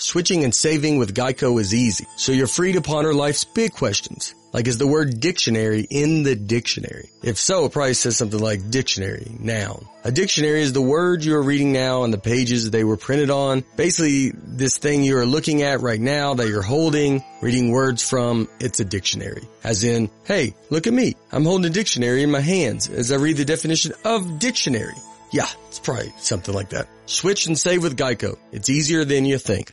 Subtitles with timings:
[0.00, 4.32] Switching and saving with Geico is easy, so you're free to ponder life's big questions.
[4.52, 7.10] Like is the word dictionary in the dictionary?
[7.20, 9.88] If so, it probably says something like dictionary, noun.
[10.04, 13.64] A dictionary is the word you're reading now on the pages they were printed on.
[13.74, 18.78] Basically, this thing you're looking at right now that you're holding, reading words from, it's
[18.78, 19.48] a dictionary.
[19.64, 21.16] As in, hey, look at me.
[21.32, 24.94] I'm holding a dictionary in my hands as I read the definition of dictionary.
[25.32, 26.88] Yeah, it's probably something like that.
[27.06, 28.38] Switch and save with Geico.
[28.52, 29.72] It's easier than you think.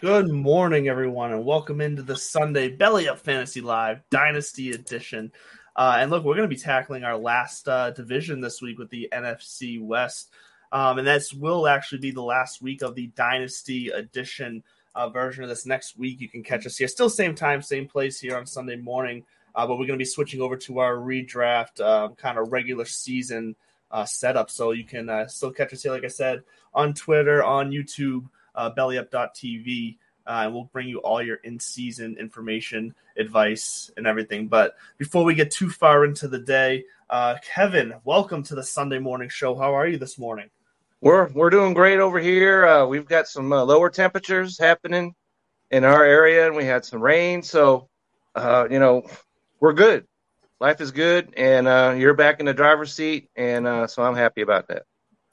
[0.00, 5.30] Good morning, everyone, and welcome into the Sunday Belly Up Fantasy Live Dynasty Edition.
[5.76, 8.88] Uh, and look, we're going to be tackling our last uh, division this week with
[8.88, 10.30] the NFC West,
[10.72, 14.62] um, and this will actually be the last week of the Dynasty Edition
[14.94, 15.66] uh, version of this.
[15.66, 18.76] Next week, you can catch us here, still same time, same place here on Sunday
[18.76, 19.24] morning.
[19.54, 22.86] Uh, but we're going to be switching over to our redraft uh, kind of regular
[22.86, 23.54] season
[23.94, 26.42] uh, setup, so you can uh, still catch us here, like I said,
[26.74, 29.96] on Twitter, on YouTube uh, bellyup.tv.
[30.26, 34.48] Uh, and we'll bring you all your in-season information, advice, and everything.
[34.48, 38.98] But before we get too far into the day, uh, Kevin, welcome to the Sunday
[38.98, 39.54] morning show.
[39.54, 40.50] How are you this morning?
[41.00, 42.66] We're we're doing great over here.
[42.66, 45.14] Uh, we've got some uh, lower temperatures happening
[45.70, 47.42] in our area, and we had some rain.
[47.42, 47.90] So,
[48.34, 49.02] uh, you know,
[49.60, 50.06] we're good.
[50.64, 54.14] Life is good, and uh, you're back in the driver's seat, and uh, so I'm
[54.14, 54.84] happy about that.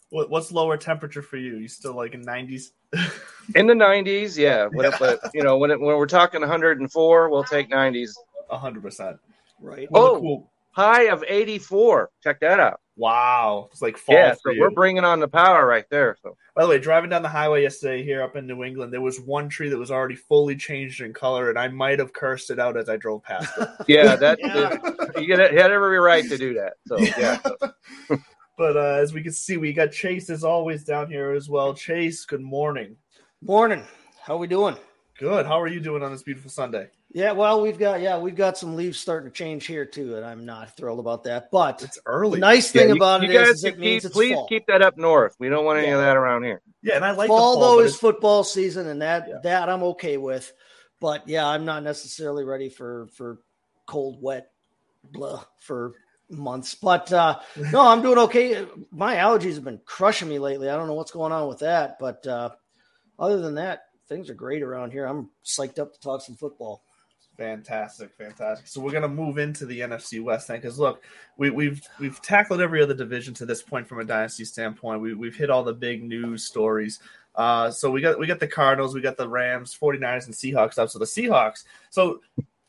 [0.09, 1.55] What, what's lower temperature for you?
[1.55, 2.71] You still like in 90s?
[3.55, 4.65] In the 90s, yeah.
[4.65, 8.09] When, But you know, when it, when we're talking 104, we'll take 90s.
[8.51, 9.19] 100%.
[9.61, 9.87] Right.
[9.93, 10.19] Oh.
[10.19, 10.51] cool.
[10.71, 12.09] High of 84.
[12.21, 12.81] Check that out.
[13.01, 13.67] Wow.
[13.71, 14.61] It's like fall Yeah, for so you.
[14.61, 16.15] we're bringing on the power right there.
[16.21, 19.01] So By the way, driving down the highway yesterday here up in New England, there
[19.01, 22.51] was one tree that was already fully changed in color, and I might have cursed
[22.51, 23.69] it out as I drove past it.
[23.87, 24.77] yeah, that Yeah.
[25.19, 26.73] you get you had every right to do that.
[26.87, 27.39] So yeah.
[27.41, 28.17] so-
[28.57, 31.73] But uh, as we can see, we got Chase as always down here as well.
[31.73, 32.95] Chase, good morning.
[33.41, 33.83] Morning.
[34.21, 34.75] How are we doing?
[35.17, 35.47] Good.
[35.47, 36.89] How are you doing on this beautiful Sunday?
[37.13, 40.25] Yeah, well, we've got yeah, we've got some leaves starting to change here too, and
[40.25, 41.49] I'm not thrilled about that.
[41.51, 42.39] But It's the early.
[42.39, 44.33] nice Yeah, thing you- about you it is, guys is it keep- means it's please
[44.35, 44.47] fall.
[44.47, 45.35] keep that up north.
[45.37, 46.61] We don't want any of that around here.
[46.81, 49.39] Yeah, and I like fall, the fall though is football season, and that Yeah.
[49.43, 50.53] that I'm okay with.
[51.01, 53.39] But yeah, I'm not necessarily ready for for
[53.87, 54.51] cold, wet,
[55.11, 55.93] blah for
[56.29, 56.75] months.
[56.75, 57.39] But uh
[57.73, 58.65] no, I'm doing okay.
[58.89, 60.69] My allergies have been crushing me lately.
[60.69, 62.51] I don't know what's going on with that, but uh
[63.19, 65.05] other than that, things are great around here.
[65.05, 66.83] I'm psyched up to talk some football.
[67.41, 68.67] Fantastic, fantastic.
[68.67, 71.03] So we're gonna move into the NFC West then, because look,
[71.37, 75.01] we, we've we've tackled every other division to this point from a dynasty standpoint.
[75.01, 76.99] We, we've hit all the big news stories.
[77.33, 80.77] Uh, so we got we got the Cardinals, we got the Rams, 49ers, and Seahawks
[80.77, 80.89] up.
[80.91, 81.63] So the Seahawks.
[81.89, 82.21] So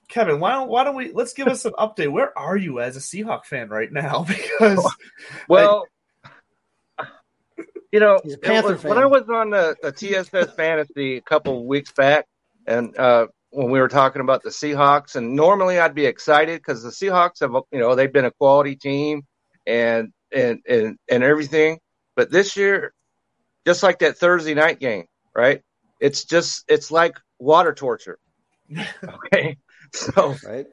[0.08, 2.10] Kevin, why don't why don't we let's give us an update?
[2.10, 4.24] Where are you as a Seahawk fan right now?
[4.26, 4.90] Because
[5.48, 5.86] Well,
[7.92, 8.96] you know, He's a it Panther was- when.
[8.96, 12.26] I was on the, the TSS Fantasy a couple of weeks back,
[12.66, 16.82] and uh, when we were talking about the Seahawks, and normally I'd be excited because
[16.82, 19.22] the Seahawks have, you know, they've been a quality team
[19.66, 21.78] and and and and everything,
[22.16, 22.93] but this year,
[23.66, 25.04] just like that Thursday night game,
[25.37, 25.62] right?
[26.00, 28.19] It's just it's like water torture.
[29.34, 29.58] Okay,
[29.93, 30.66] so Right?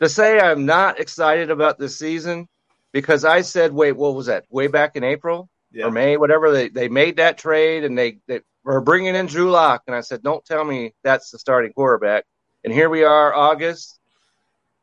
[0.00, 2.46] to say I'm not excited about this season
[2.92, 4.44] because I said, wait, what was that?
[4.50, 5.86] Way back in April Yeah.
[5.86, 9.50] or May, whatever they, they made that trade and they, they were bringing in Drew
[9.50, 9.82] Lock.
[9.86, 12.24] And I said, don't tell me that's the starting quarterback.
[12.64, 13.98] And here we are, August,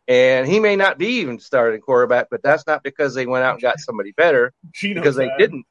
[0.08, 3.54] and he may not be even starting quarterback, but that's not because they went out
[3.56, 5.66] and got somebody better because they didn't.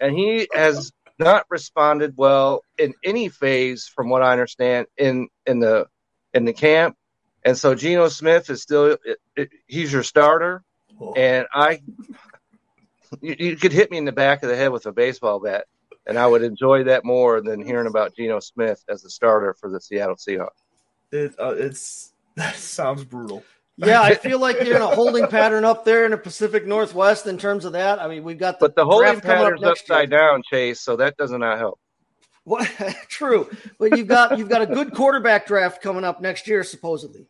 [0.00, 5.58] And he has not responded well in any phase, from what I understand, in in
[5.60, 5.86] the
[6.34, 6.96] in the camp.
[7.44, 10.62] And so Geno Smith is still it, it, he's your starter,
[11.00, 11.12] Oh.
[11.14, 11.80] and I
[13.20, 15.66] you, you could hit me in the back of the head with a baseball bat,
[16.06, 19.70] and I would enjoy that more than hearing about Geno Smith as a starter for
[19.70, 20.62] the Seattle Seahawks.
[21.12, 23.42] It, uh, it's that sounds brutal.
[23.76, 27.26] Yeah, I feel like you're in a holding pattern up there in the Pacific Northwest
[27.26, 28.00] in terms of that.
[28.00, 29.98] I mean, we've got the But the holding draft coming up pattern's next year.
[29.98, 31.78] upside down, Chase, so that does not help.
[32.44, 32.66] What?
[33.08, 37.26] True, but you've got you've got a good quarterback draft coming up next year, supposedly.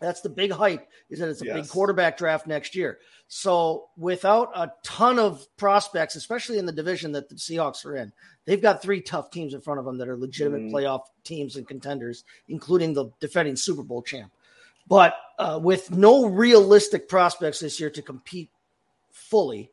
[0.00, 2.98] That's the big hype is that it's a big quarterback draft next year.
[3.28, 8.12] So without a ton of prospects, especially in the division that the Seahawks are in,
[8.44, 10.72] they've got three tough teams in front of them that are legitimate Mhm.
[10.72, 14.32] playoff teams and contenders, including the defending Super Bowl champ.
[14.86, 18.50] But uh, with no realistic prospects this year to compete
[19.10, 19.70] fully,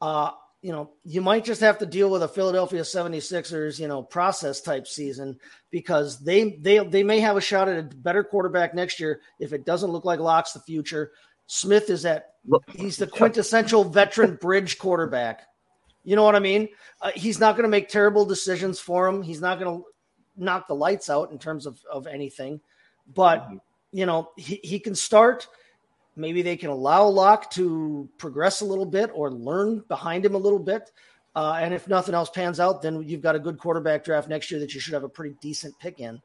[0.00, 4.02] uh, you know, you might just have to deal with a Philadelphia 76ers, you know,
[4.02, 5.38] process type season
[5.70, 9.52] because they they they may have a shot at a better quarterback next year if
[9.52, 11.12] it doesn't look like Lock's the future.
[11.46, 15.46] Smith is at Look, he's the quintessential veteran bridge quarterback.
[16.02, 16.68] You know what I mean?
[17.00, 19.22] Uh, he's not going to make terrible decisions for him.
[19.22, 19.84] He's not going to
[20.36, 22.60] knock the lights out in terms of of anything,
[23.14, 23.46] but
[23.92, 25.46] you know he, he can start.
[26.18, 30.38] Maybe they can allow Lock to progress a little bit or learn behind him a
[30.38, 30.90] little bit.
[31.36, 34.50] Uh, and if nothing else pans out, then you've got a good quarterback draft next
[34.50, 36.20] year that you should have a pretty decent pick in,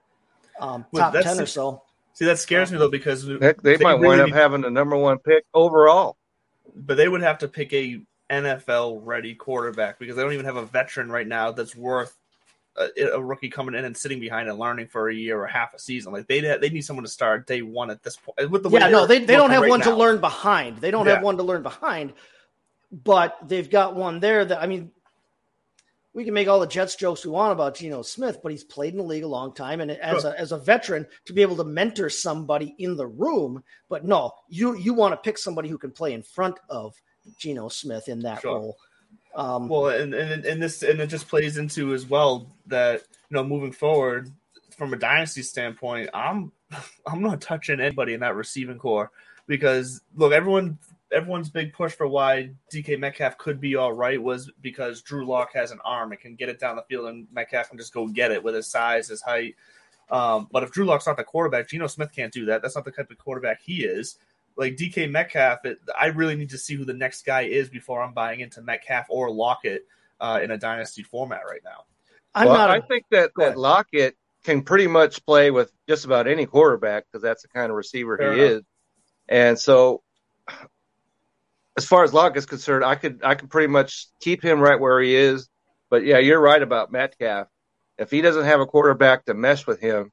[0.60, 1.84] um, Well, top ten or so.
[2.13, 4.72] See, that scares me though because Heck, they, might really wind up need- having the
[4.72, 6.18] number one pick overall.
[6.75, 8.01] but they would have to pick a
[8.31, 12.18] NFL ready quarterback because they don't even have a veteran right now that's worth
[12.75, 15.73] a, a rookie coming in and sitting behind and learning for a year or half
[15.73, 16.11] a season.
[16.11, 18.49] Like they they need someone to start day one at this point.
[18.49, 20.77] With the Yeah, no, they, they don't have right one to learn behind.
[20.77, 21.15] They don't Yeah.
[21.15, 22.13] have one to learn behind,
[22.91, 24.91] but they've got one there that I mean,
[26.13, 28.93] we can make all the Jets jokes we want about Geno Smith, but he's played
[28.93, 31.55] in the league a long time, and as a as a veteran to be able
[31.55, 33.63] to mentor somebody in the room.
[33.89, 36.99] But no, you you want to pick somebody who can play in front of
[37.37, 38.55] Geno Smith in that Sure.
[38.55, 38.77] role.
[39.35, 43.35] Um, Well, and, and and this and it just plays into as well that you
[43.35, 44.31] know moving forward
[44.77, 46.51] from a dynasty standpoint, I'm
[47.07, 49.12] I'm not touching anybody in that receiving core
[49.47, 50.77] because look, everyone
[51.12, 55.53] everyone's big push for why DK Metcalf could be all right was because Drew Lock
[55.53, 58.07] has an arm and can get it down the field, and Metcalf can just go
[58.07, 59.56] get it with his size, his height.
[60.09, 62.62] Um, but if Drew Lock's not the quarterback, Geno Smith can't do that.
[62.62, 64.18] That's not the type of quarterback he is
[64.55, 68.01] like DK Metcalf, it, I really need to see who the next guy is before
[68.01, 69.85] I'm buying into Metcalf or Lockett
[70.19, 71.85] uh, in a dynasty format right now.
[72.35, 72.69] I'm well, not.
[72.69, 73.57] I a- think that, Go that.
[73.57, 77.75] Lockett can pretty much play with just about any quarterback because that's the kind of
[77.75, 78.51] receiver Fair he enough.
[78.51, 78.63] is.
[79.29, 80.03] And so,
[81.77, 84.79] as far as Lockett is concerned, I could I could pretty much keep him right
[84.79, 85.49] where he is.
[85.89, 87.47] But yeah, you're right about Metcalf.
[87.97, 90.11] If he doesn't have a quarterback to mesh with him,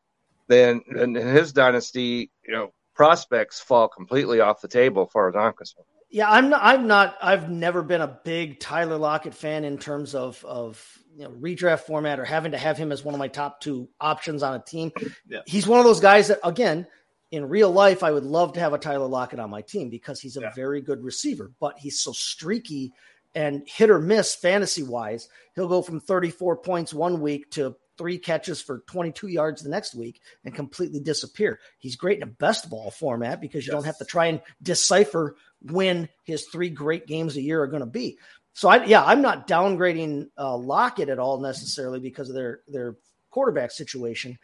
[0.48, 5.34] then in his dynasty, you know, prospects fall completely off the table as far as
[5.34, 5.86] I'm concerned.
[6.10, 6.60] Yeah, I'm not.
[6.62, 7.16] I'm not.
[7.22, 10.84] I've never been a big Tyler Lockett fan in terms of of
[11.16, 13.88] you know redraft format or having to have him as one of my top two
[14.02, 14.92] options on a team.
[15.26, 15.40] Yeah.
[15.46, 16.86] He's one of those guys that, again,
[17.30, 20.20] in real life, I would love to have a Tyler Lockett on my team because
[20.20, 20.52] he's a Yeah.
[20.54, 22.92] very good receiver, but he's so streaky
[23.34, 25.28] and hit or miss fantasy wise.
[25.54, 29.94] He'll go from 34 points one week to three catches for 22 yards the next
[29.94, 31.60] week and completely disappear.
[31.78, 35.36] He's great in a best ball format because you don't have to try and decipher
[35.60, 38.16] when his three great games a year are going to be.
[38.54, 42.96] So I, yeah, I'm not downgrading uh, Lockett at all necessarily because of their their
[43.30, 44.38] quarterback situation.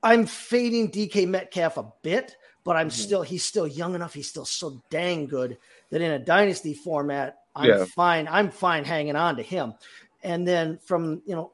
[0.00, 3.02] I'm fading DK Metcalf a bit, but I'm Mm-hmm.
[3.02, 4.14] still he's still young enough.
[4.14, 5.58] He's still so dang good
[5.90, 7.84] that in a dynasty format, I'm Yeah.
[7.96, 8.28] fine.
[8.30, 9.74] I'm fine hanging on to him.
[10.22, 11.50] And then from you know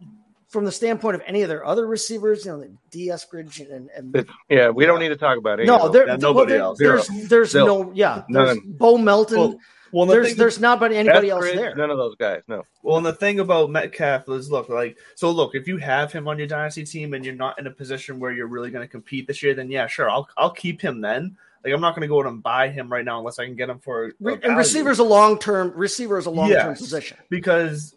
[0.49, 4.27] from the standpoint of any of their other receivers, you know, Dee Eskridge and, and
[4.49, 5.67] yeah, we don't need to talk about it.
[5.67, 6.79] no, there, Yeah, well, nobody there- else.
[6.79, 7.67] there's there's Zero.
[7.85, 8.63] no yeah, there's None.
[8.67, 9.39] Bo Melton.
[9.39, 9.59] Well,
[9.93, 11.75] well, the there's thing- there's not but anybody else there.
[11.75, 12.43] None of those guys.
[12.49, 12.65] No.
[12.83, 16.27] Well, and the thing about Metcalf is, look, like, so look, if you have him
[16.29, 18.91] on your dynasty team and you're not in a position where you're really going to
[18.91, 21.37] compete this year, then yeah, sure, I'll I'll keep him then.
[21.65, 23.57] Like, I'm not going to go out and buy him right now unless I can
[23.57, 24.57] get him for a and value.
[24.57, 26.79] receivers a long term receiver is a long term Yes.
[26.81, 27.17] position.
[27.29, 27.95] because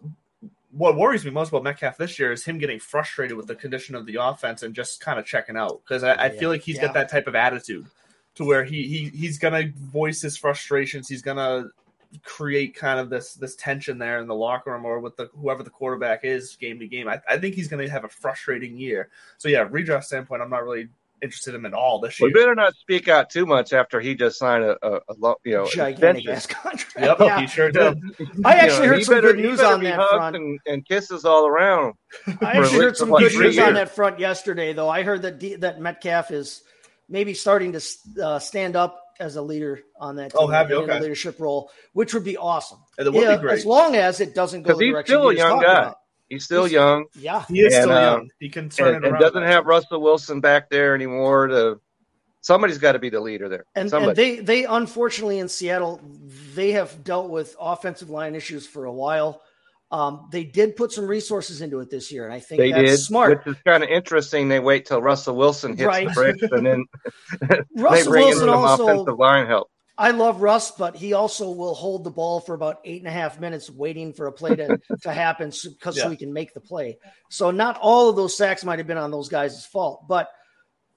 [0.71, 3.95] what worries me most about Metcalf this year is him getting frustrated with the condition
[3.95, 6.39] of the offense and just kind of checking out because I, I Yeah.
[6.39, 6.83] feel like he's Yeah.
[6.83, 7.87] got that type of attitude
[8.35, 11.09] to where he, he he's gonna voice his frustrations.
[11.09, 11.71] He's gonna
[12.23, 15.63] create kind of this this tension there in the locker room or with the whoever
[15.63, 17.07] the quarterback is game to game.
[17.07, 19.09] I, I think he's going to have a frustrating year.
[19.37, 20.89] So yeah, redraft standpoint, I'm not really
[21.21, 22.29] interested in him at all this year.
[22.29, 25.53] We better not speak out too much after he just signed a, a, a you
[25.55, 26.93] know Gigantic ass contract.
[26.99, 27.39] Yep, Yeah.
[27.41, 27.97] he sure did.
[28.45, 30.35] I actually You know, heard he some better- good news better on be that front.
[30.35, 31.93] and, and kisses all around.
[32.27, 34.89] I for actually heard some good three news on that front yesterday, though.
[34.89, 36.61] I heard that D, that Metcalf is
[37.07, 37.81] maybe starting to
[38.23, 40.81] uh, stand up as a leader on that team Oh, have you?
[40.81, 41.01] in a Okay.
[41.01, 42.79] leadership role, which would be awesome.
[42.97, 43.53] It would yeah, be great.
[43.59, 45.81] as long as it doesn't go Because the he's direction still a you young guy.
[45.81, 45.97] about.
[46.29, 48.29] He's still He's- young Yeah, He is And, still uh, young.
[48.39, 51.47] He can turn and, it and doesn't have Russell Wilson back there anymore.
[51.47, 51.79] To
[52.41, 53.65] somebody's got to be the leader there.
[53.75, 55.99] and, and they they unfortunately in Seattle
[56.55, 59.41] they have dealt with offensive line issues for a while.
[59.91, 62.91] Um, they did put some resources into it this year, and I think They that's
[62.91, 63.43] did, smart.
[63.43, 64.47] which is kind of interesting.
[64.47, 66.07] They wait till Russell Wilson hits Right.
[66.07, 66.85] the bricks, and then
[67.41, 69.71] they Russell bring Wilson in some also offensive line help.
[69.99, 73.11] I love Russ, but he also will hold the ball for about eight and a
[73.11, 76.11] half minutes waiting for a play to, to happen so, cause so Yeah.
[76.11, 76.97] he can make the play.
[77.29, 80.29] So not all of those sacks might have been on those guys' fault, but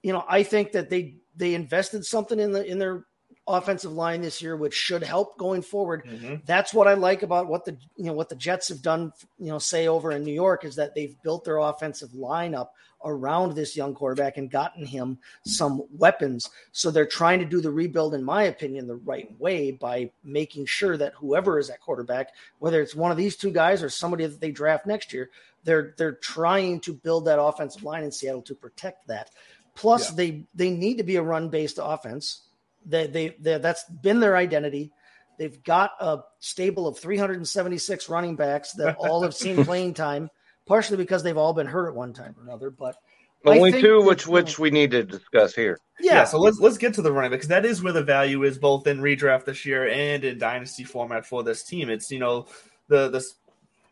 [0.03, 3.05] you know, I think that they they invested something in the in their
[3.49, 6.05] offensive line this year, which should help going forward.
[6.07, 6.47] Mhm.
[6.47, 9.13] That's what I like about what the you know what the Jets have done.
[9.39, 12.69] You know, say over in New York is that they've built their offensive lineup
[13.05, 16.51] around this young quarterback and gotten him some weapons.
[16.73, 20.67] So they're trying to do the rebuild, in my opinion, the right way by making
[20.67, 22.29] sure that whoever is at quarterback,
[22.59, 25.31] whether it's one of these two guys or somebody that they draft next year,
[25.65, 29.31] they're they're trying to build that offensive line in Seattle to protect that.
[29.75, 30.17] Plus, Yeah.
[30.17, 32.43] they they need to be a run based offense.
[32.85, 34.93] They, they they that's been their identity.
[35.39, 40.31] They've got a stable of 376 running backs that all have seen playing time,
[40.67, 42.71] partially because they've all been hurt at one time or another.
[42.71, 42.97] But
[43.45, 45.79] Only two, which which we need to discuss here.
[46.01, 46.15] Yeah.
[46.15, 48.43] yeah, so let's let's get to the running back because that is where the value
[48.45, 51.91] is both in redraft this year and in dynasty format for this team.
[51.91, 52.47] It's you know
[52.89, 53.25] the the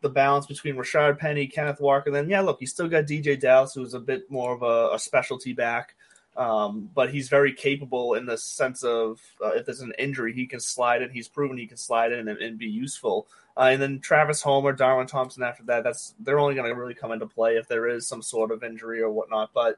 [0.01, 2.11] the balance between Rashard Penny, Kenneth Walker.
[2.11, 4.99] Then yeah, look, you still got DeeJay Dallas, who's a bit more of a, a
[4.99, 5.95] specialty back,
[6.35, 10.47] um, but he's very capable in the sense of uh, if there's an injury, he
[10.47, 11.09] can slide in.
[11.11, 13.27] He's proven he can slide in and, and be useful.
[13.57, 15.43] Uh, and then Travis Homer, Darwin Thompson.
[15.43, 18.21] After that, that's they're only going to really come into play if there is some
[18.21, 19.51] sort of injury or whatnot.
[19.53, 19.77] But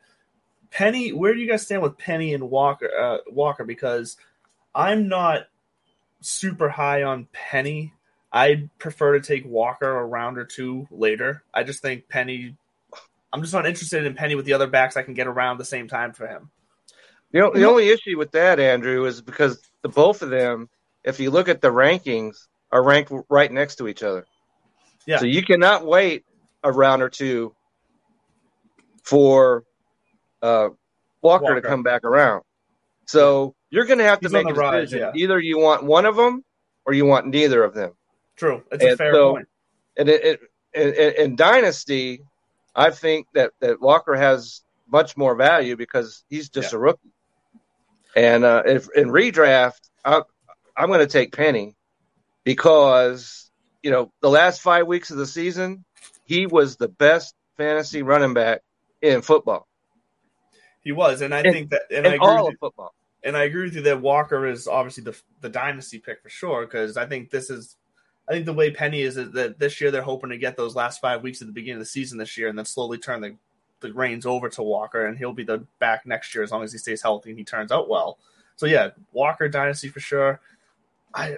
[0.71, 2.89] Penny, where do you guys stand with Penny and Walker?
[2.97, 4.17] Uh, Walker, because
[4.73, 5.47] I'm not
[6.21, 7.93] super high on Penny.
[8.31, 11.43] I prefer to take Walker a round or two later.
[11.53, 12.55] I just think Penny.
[13.31, 15.65] I'm just not interested in Penny with the other backs I can get around the
[15.65, 16.51] same time for him.
[17.31, 20.69] The, only issue with that, Andrew, is because the both of them,
[21.03, 24.25] if you look at the rankings, are ranked right next to each other.
[25.05, 25.19] Yeah.
[25.19, 26.25] So you cannot wait
[26.63, 27.53] a round or two
[29.03, 29.63] for
[30.41, 30.69] uh,
[31.21, 31.61] Walker, Walker.
[31.61, 32.43] to come back around.
[33.05, 35.11] So you're going to have to He's make a rise, decision.
[35.13, 35.23] yeah.
[35.23, 36.43] Either you want one of them
[36.85, 37.91] or you want neither of them.
[38.35, 39.47] True, it's a fair so- point.
[39.95, 40.41] And it,
[40.73, 42.23] it, in, Dynasty,
[42.75, 44.61] I think that, that Walker has
[44.91, 47.11] much more value because he's just a rookie.
[48.15, 50.23] And uh, if in redraft, I,
[50.75, 51.75] I'm going to take Penny
[52.43, 53.49] because
[53.81, 55.83] you know the last five weeks of the season,
[56.25, 58.61] he was the best fantasy running back
[59.01, 59.67] in football,
[60.81, 62.93] He was, and I And- think that, and I agree all with of you, football.
[63.23, 66.65] and I agree with you that Walker is obviously the the dynasty pick for sure
[66.65, 67.75] because I think this is.
[68.25, 70.77] I think the way Penny is is that this year they're hoping to get those
[70.77, 73.19] last five weeks at the beginning of the season this year, and then slowly turn
[73.19, 73.35] the
[73.81, 76.71] the reins over to Walker, and he'll be the back next year as long as
[76.71, 78.17] he stays healthy and he turns out well.
[78.55, 80.39] So yeah, Walker dynasty for sure.
[81.13, 81.37] I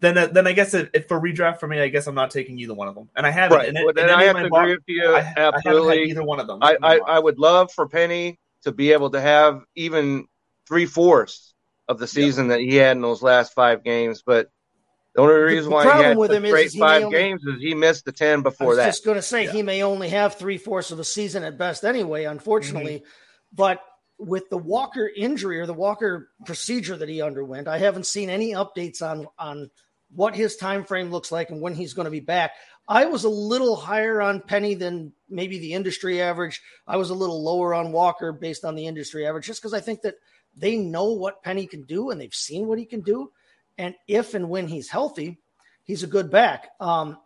[0.00, 2.58] then then I guess if, if for redraft for me, I guess I'm not taking
[2.58, 3.58] either one of them, and I haven't.
[3.58, 3.68] Right.
[3.68, 5.08] in- Well, in then any I have to mock- agree with you.
[5.12, 6.58] I, I haven't had either one of them.
[6.62, 10.26] I, I, I would love for Penny to be able to have even
[10.66, 11.54] three fourths
[11.88, 14.50] of the season that he had in those last five games, but
[15.14, 17.02] the only reason the why he problem had with him is- great is he five
[17.04, 18.86] only- games is he missed the ten I before was that.
[18.86, 19.52] just going to say Yeah.
[19.52, 22.96] he may only have three fourths of a season at best anyway, unfortunately.
[22.98, 23.08] Mm-hmm.
[23.54, 23.80] But
[24.18, 28.52] with the Walker injury or the Walker procedure that he underwent, I haven't seen any
[28.52, 29.70] updates on on
[30.14, 32.52] what his time frame looks like and when he's going to be back.
[32.88, 36.62] I was a little higher on Penny than maybe the industry average.
[36.86, 39.80] I was a little lower on Walker based on the industry average, just because I
[39.80, 40.14] think that
[40.56, 43.30] they know what Penny can do and they've seen what he can do.
[43.76, 45.38] And if and when he's healthy,
[45.84, 46.70] he's a good back.
[46.80, 47.18] Um,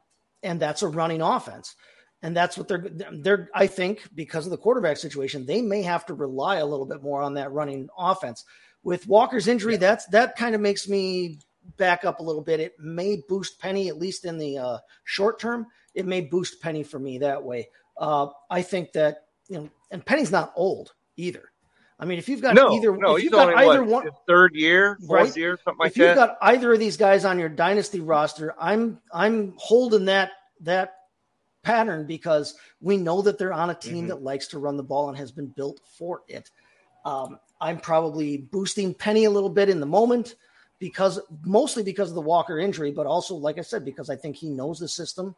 [0.42, 1.76] and that's a running offense.
[2.22, 6.06] And that's what they're they're I think because of the quarterback situation, they may have
[6.06, 8.44] to rely a little bit more on that running offense.
[8.84, 11.38] With Walker's injury, that's that kind of makes me
[11.76, 12.60] back up a little bit.
[12.60, 15.66] It may boost Penny at least in the uh, short term.
[15.94, 17.68] It may boost Penny for me that way.
[17.96, 21.50] Uh, I think that you know, and Penny's not old either.
[21.98, 24.54] I mean, if you've got No, either, no, if you've got either what, one, third
[24.56, 25.36] year, fourth Right.
[25.36, 26.00] year, something like that.
[26.02, 30.30] if you've got either of these guys on your dynasty roster, I'm I'm holding that
[30.60, 30.94] that
[31.62, 34.08] pattern because we know that they're on a team Mhm.
[34.08, 36.50] that likes to run the ball and has been built for it.
[37.04, 40.34] Um, I'm probably boosting Penny a little bit in the moment
[40.82, 44.34] because mostly because of the Walker injury, but also, like I said, because I think
[44.34, 45.36] he knows the system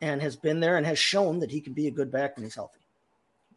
[0.00, 2.44] and has been there and has shown that he can be a good back when
[2.44, 2.78] he's healthy.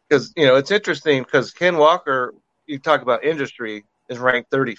[0.08, 2.34] because you know it's interesting because Ken Walker,
[2.66, 4.78] you talk about industry, is ranked 35th,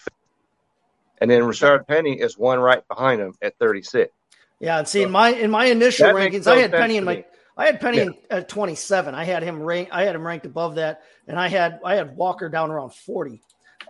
[1.22, 4.12] and then Rashard Penny is one right behind him at 36.
[4.60, 7.24] Yeah, and see in my in my initial rankings, no I had Penny in my.
[7.56, 8.04] I had Penny Yeah.
[8.04, 9.16] in, at 27.
[9.16, 12.18] I had him rank I had him ranked above that, and I had I had
[12.18, 13.42] Walker down around 40.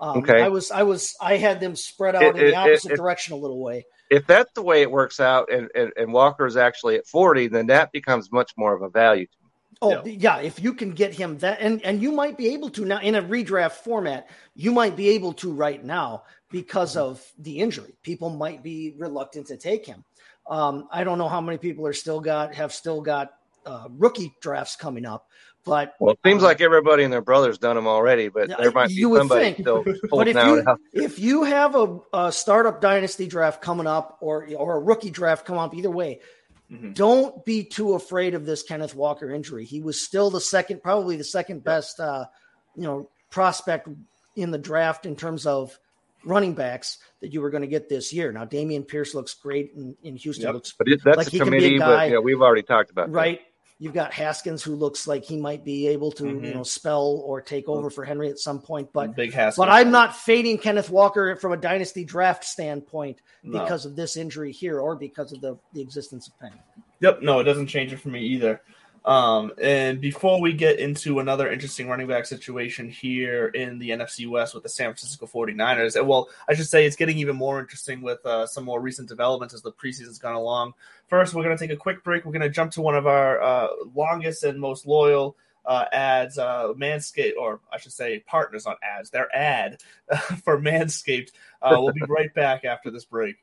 [0.02, 0.42] Um, Okay.
[0.42, 2.96] I was I was I had them spread out It- in the it- opposite it-
[2.98, 3.86] direction a little way.
[4.10, 7.48] If that's the way it works out, and, and, and Walker is actually at 40,
[7.48, 9.28] then that becomes much more of a value.
[9.28, 9.50] to me.
[9.82, 10.02] Oh Yeah.
[10.06, 13.00] yeah, if you can get him that, and and you might be able to now
[13.00, 17.94] in a redraft format, you might be able to right now because of the injury.
[18.04, 20.04] People might be reluctant to take him.
[20.50, 23.32] Um, I don't know how many people are still got have still got
[23.66, 25.28] uh, rookie drafts coming up,
[25.66, 28.72] but Well, it seems Um, like everybody and their brother's done them already, but there
[28.72, 29.58] might be you would somebody think.
[29.60, 30.80] still but holding if out.
[30.94, 35.10] you if you have a, a startup dynasty draft coming up or or a rookie
[35.12, 36.20] draft come up either way
[36.72, 36.94] Mhm.
[36.94, 41.16] don't be too afraid of this kenneth walker injury he was still the second probably
[41.18, 42.26] the second best uh
[42.76, 43.88] you know prospect
[44.36, 45.80] in the draft in terms of
[46.24, 49.72] running backs that you were going to get this year now Dameon pierce looks great
[49.76, 50.54] in, in houston Yep.
[50.54, 52.42] looks But it, that's Like a he can be a guy- but you know, we've
[52.42, 53.40] already talked about that.
[53.82, 56.46] You've got Haskins, who looks like he might be able to, Mhm.
[56.46, 58.90] you know, spell or take over for Henry at some point.
[58.92, 59.56] But big Haskins.
[59.66, 63.58] but I'm not fading Kenneth Walker from a dynasty draft standpoint No.
[63.60, 66.62] because of this injury here or because of the, the existence of Penny.
[67.00, 68.62] Yep, no, it doesn't change it for me either.
[69.06, 74.30] Um, and before we get into another interesting running back situation here in the NFC
[74.30, 77.60] West with the San Francisco 49ers, and well, I should say it's getting even more
[77.60, 80.74] interesting with uh, some more recent developments as the preseason's gone along.
[81.08, 82.26] First, we're going to take a quick break.
[82.26, 86.38] We're going to jump to one of our uh, longest and most loyal uh, ads,
[86.38, 89.82] uh, Manscaped, or I should say partners on ads, their ad
[90.44, 91.32] for Manscaped.
[91.62, 93.38] Uh, we'll be right back after this break.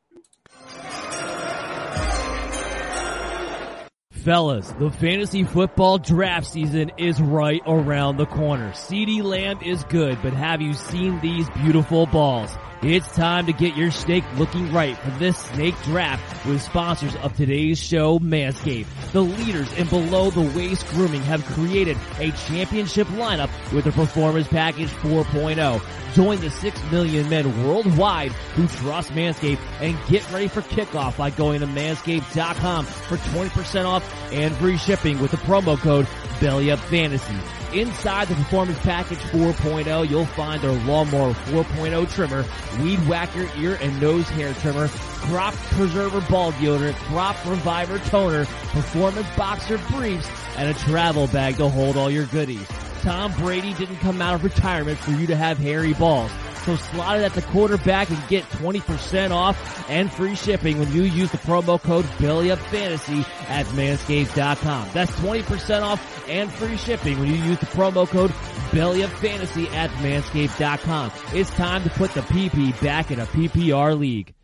[4.27, 8.73] Fellas, the fantasy football draft season is right around the corner.
[8.73, 12.51] CeeDee Lamb is good, but have you seen these beautiful balls?
[12.83, 17.35] It's time to get your snake looking right for this snake draft with sponsors of
[17.35, 18.87] today's show, Manscaped.
[19.13, 24.47] The leaders in below the waist grooming have created a championship lineup with the Performance
[24.49, 26.15] Package 4.0.
[26.15, 31.31] Join the 6 million men worldwide who trust Manscaped and get ready for kickoff by
[31.31, 36.05] going to manscaped.com for 20% off and free shipping with the promo code
[36.41, 37.56] BellyUpFantasy.
[37.77, 42.43] Inside the Performance Package 4.0, you'll find their Lawnmower 4.0 trimmer,
[42.81, 49.29] Weed Whacker ear and nose hair trimmer, Crop Preserver ball deodorant, Crop Reviver toner, Performance
[49.37, 52.67] Boxer briefs, and a travel bag to hold all your goodies.
[53.03, 56.31] Tom Brady didn't come out of retirement for you to have hairy balls.
[56.67, 61.03] So slot it at the quarterback and get 20% off and free shipping when you
[61.03, 64.89] use the promo code BellyUpFantasy at manscaped.com.
[64.93, 68.33] That's 20% off and free shipping when you use the promo code
[68.73, 71.13] BellyUpFantasy at manscaped.com.
[71.33, 74.35] It's time to put the PP back in a PPR league.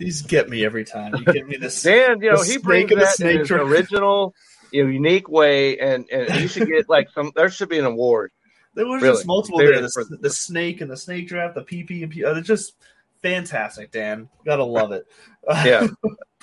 [0.00, 1.14] These get me every time.
[1.14, 1.80] You get me this.
[1.84, 4.34] Dan, you know, The he snake brings and the that in his original,
[4.72, 7.30] you know, unique way, and and he should get like some.
[7.36, 8.32] There should be an award.
[8.74, 9.14] There was Really?
[9.14, 9.82] just multiple Very there.
[9.82, 12.24] The, the snake and the snake draft, the PP and P.
[12.24, 12.74] Uh, they're just
[13.22, 14.28] fantastic, Dan.
[14.44, 15.06] Gotta love it.
[15.64, 15.88] Yeah.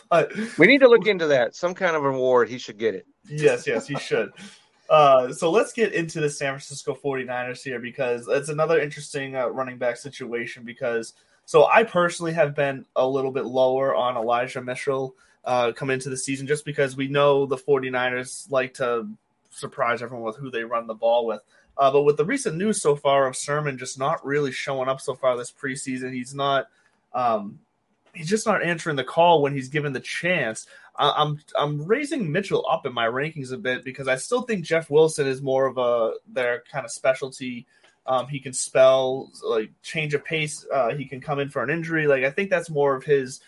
[0.10, 1.56] but We need to look into that.
[1.56, 2.50] Some kind of award.
[2.50, 3.06] He should get it.
[3.28, 4.32] yes, yes, he should.
[4.90, 9.48] Uh, so let's get into the San Francisco 49ers here because it's another interesting uh,
[9.48, 10.64] running back situation.
[10.64, 11.14] Because
[11.46, 15.16] so I personally have been a little bit lower on Elijah Mitchell
[15.46, 19.08] uh, come into the season just because we know the 49ers like to
[19.50, 21.42] surprise everyone with who they run the ball with.
[21.78, 25.02] Uh, but with the recent news so far of Sermon just not really showing up
[25.02, 26.68] so far this preseason, he's not.
[27.14, 27.60] Um,
[28.14, 30.68] he's just not answering the call when he's given the chance.
[30.96, 34.90] I'm I'm raising Mitchell up in my rankings a bit because I still think Jeff
[34.90, 37.66] Wilson is more of a their kind of specialty.
[38.06, 40.66] Um, he can spell like change of pace.
[40.72, 42.08] Uh, he can come in for an injury.
[42.08, 43.40] Like I think that's more of his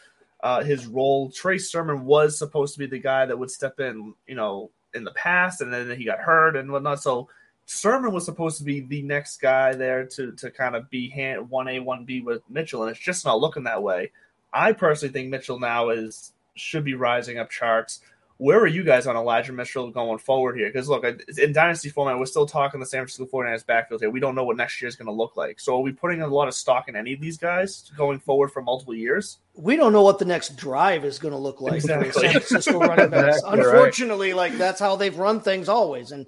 [0.42, 1.30] uh, his role.
[1.32, 5.04] Trey Sermon was supposed to be the guy that would step in, you know, in
[5.04, 7.02] the past, and then he got hurt and whatnot.
[7.02, 7.30] So
[7.66, 11.50] Sermon was supposed to be the next guy there to to kind of be hand
[11.50, 14.12] one A one B with Mitchell, and it's just not looking that way.
[14.52, 18.02] I personally think Mitchell now is should be rising up charts
[18.38, 20.68] where are you guys on Elijah Mitchell going forward here?
[20.68, 21.06] Because look,
[21.38, 24.10] in dynasty format, we're still talking the San Francisco 49ers backfield here.
[24.10, 25.60] We don't know what next year is going to look like.
[25.60, 28.52] So are we putting a lot of stock in any of these guys going forward
[28.52, 29.38] for multiple years?
[29.56, 32.12] We don't know what the next drive is going to look like Exactly.
[32.12, 33.38] San Francisco running backs.
[33.38, 33.68] Exactly right.
[33.68, 36.26] Unfortunately, like that's how they've run things always, and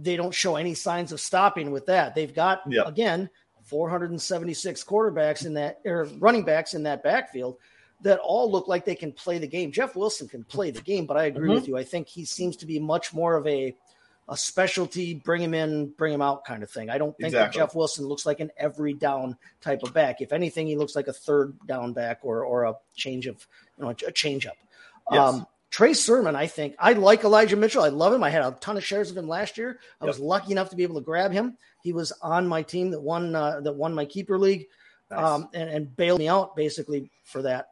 [0.00, 2.14] they don't show any signs of stopping with that.
[2.14, 2.86] They've got Yep.
[2.86, 3.30] again
[3.64, 7.56] 476 quarterbacks in that or running backs in that backfield
[8.02, 9.70] that all look like they can play the game.
[9.72, 11.54] Jeff Wilson can play the game, but I agree Mhm.
[11.54, 11.76] with you.
[11.76, 13.76] I think he seems to be much more of a
[14.28, 16.88] a specialty, bring him in, bring him out kind of thing.
[16.88, 20.20] I don't think that Jeff Wilson looks like an every down type of back.
[20.20, 23.44] If anything, he looks like a third down back or or a change of
[23.76, 24.54] you know a change up.
[25.10, 25.20] Yes.
[25.20, 27.84] Um, Trey Sermon, I think I like Elijah Mitchell.
[27.84, 28.24] I love him.
[28.24, 29.78] I had a ton of shares of him last year.
[30.00, 31.56] I was lucky enough to be able to grab him.
[31.82, 34.66] He was on my team that won uh, that won my keeper league
[35.10, 35.24] Nice.
[35.24, 37.70] um, and, and bailed me out basically for that.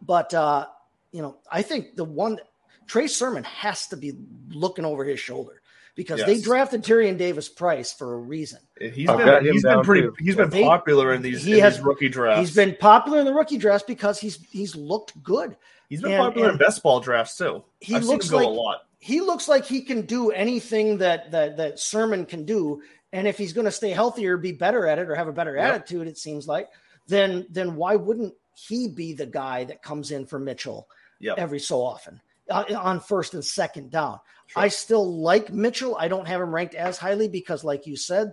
[0.00, 0.66] But uh,
[1.12, 2.38] you know, I think the one
[2.86, 4.14] Trey Sermon has to be
[4.50, 5.60] looking over his shoulder
[5.96, 6.42] because they Yes.
[6.42, 8.60] drafted Tyrion Davis Price for a reason.
[8.80, 10.14] He's I've been got he's been pretty too.
[10.18, 12.40] he's been They- popular in these, he in has- these rookie drafts.
[12.48, 15.56] He's been popular in the rookie drafts because he's he's looked good.
[15.88, 17.64] He's been and- popular in and- best ball drafts too.
[17.80, 18.78] He I've looks seen him go like- a lot.
[19.00, 23.38] He looks like he can do anything that that that Sermon can do, and if
[23.38, 25.74] he's going to stay healthier, be better at it, or have a better Yep.
[25.74, 26.68] attitude, it seems like,
[27.06, 30.88] then then why wouldn't he be the guy that comes in for Mitchell
[31.20, 31.38] Yep.
[31.38, 32.20] every so often
[32.50, 34.18] uh, on first and second down?
[34.48, 34.62] Sure.
[34.64, 35.96] I still like Mitchell.
[35.96, 38.32] I don't have him ranked as highly because, like you said,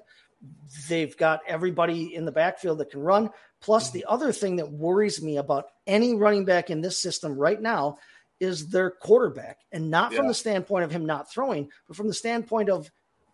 [0.90, 3.30] they've got everybody in the backfield that can run.
[3.66, 3.98] Plus, Mm-hmm.
[3.98, 7.98] the other thing that worries me about any running back in this system right now
[8.40, 12.14] is their quarterback, and not from the standpoint of him not throwing, but from the
[12.14, 12.92] standpoint of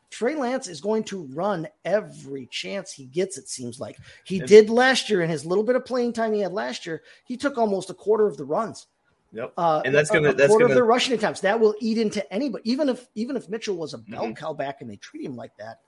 [0.09, 3.37] Trey Lance is going to run every chance he gets.
[3.37, 6.31] It seems like he And- did last year in his little bit of playing time
[6.33, 7.01] he had last year.
[7.25, 8.87] He took almost a quarter of the runs.
[9.33, 9.53] Yep.
[9.57, 11.41] Uh, And that's gonna- a that's quarter gonna- of their rushing attempts.
[11.41, 12.69] That will eat into anybody.
[12.69, 14.37] Even if even if Mitchell was a bell Mhm.
[14.37, 15.79] cow back and they treat him like that,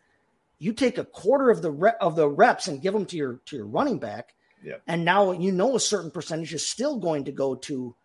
[0.63, 3.41] you take a quarter of the re- of the reps and give them to your
[3.47, 4.82] to your running back, Yep.
[4.88, 7.95] and now you know a certain percentage is still going to go to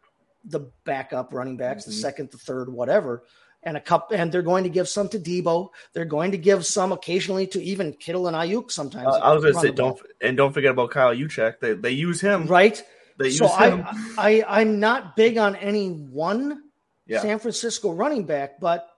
[0.44, 2.00] the backup running backs, the Mhm.
[2.00, 3.24] second, the third, whatever.
[3.62, 5.70] And a cup, and they're going to give some to Deebo.
[5.92, 8.70] They're going to give some occasionally to even Kittle and Aiyuk.
[8.70, 11.58] Sometimes Uh, I was going to say don't and don't forget about Kyle Juszczyk.
[11.60, 12.46] They they use him.
[12.46, 12.80] right.
[13.18, 13.84] They So use him.
[14.16, 16.62] I, I I'm not big on any one
[17.06, 17.20] Yeah.
[17.20, 18.88] San Francisco running back, but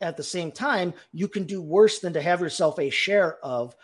[0.00, 3.74] at the same time, you can do worse than to have yourself a share of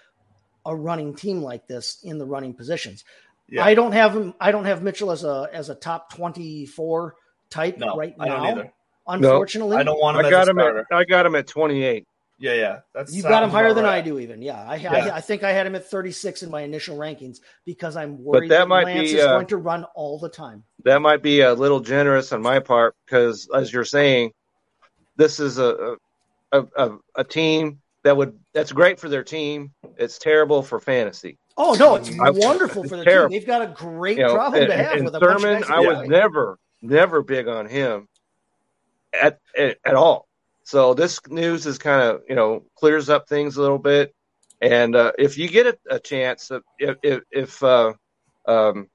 [0.64, 3.05] a running team like this in the running positions.
[3.48, 3.64] Yeah.
[3.64, 4.35] I don't have him.
[4.40, 7.16] I don't have Mitchell as a as a top twenty four
[7.51, 8.48] type no, right I don't now.
[8.51, 8.72] either.
[9.07, 10.87] Unfortunately, I don't want him I as got a him at.
[10.92, 12.07] I got him at 28.
[12.38, 12.79] Yeah, yeah.
[12.92, 13.98] That's You got him higher than right.
[13.98, 14.42] I do, even.
[14.42, 14.92] Yeah, I, Yeah.
[14.92, 18.51] I, I think I had him at 36 in my initial rankings because I'm worried
[18.51, 20.64] that that, might Lance be, is uh, going to run all the time.
[20.85, 24.33] That might be a little generous on my part because, as you're saying,
[25.16, 25.96] this is a
[26.53, 29.72] a, a, a team that would that's great for their team.
[29.96, 31.38] It's terrible for fantasy.
[31.57, 33.31] Oh no, it's I- wonderful it's for their terrible.
[33.31, 33.38] team.
[33.38, 35.40] They've got a great You know, problem and, to have and with a bunch of
[35.42, 38.09] Sermon, I was never never big on him
[39.12, 40.29] at at, at all.
[40.64, 44.14] So this news is kind of you know clears up things a little bit.
[44.61, 47.94] And uh, if you get a, a chance, if if, if uh,
[48.46, 48.88] um,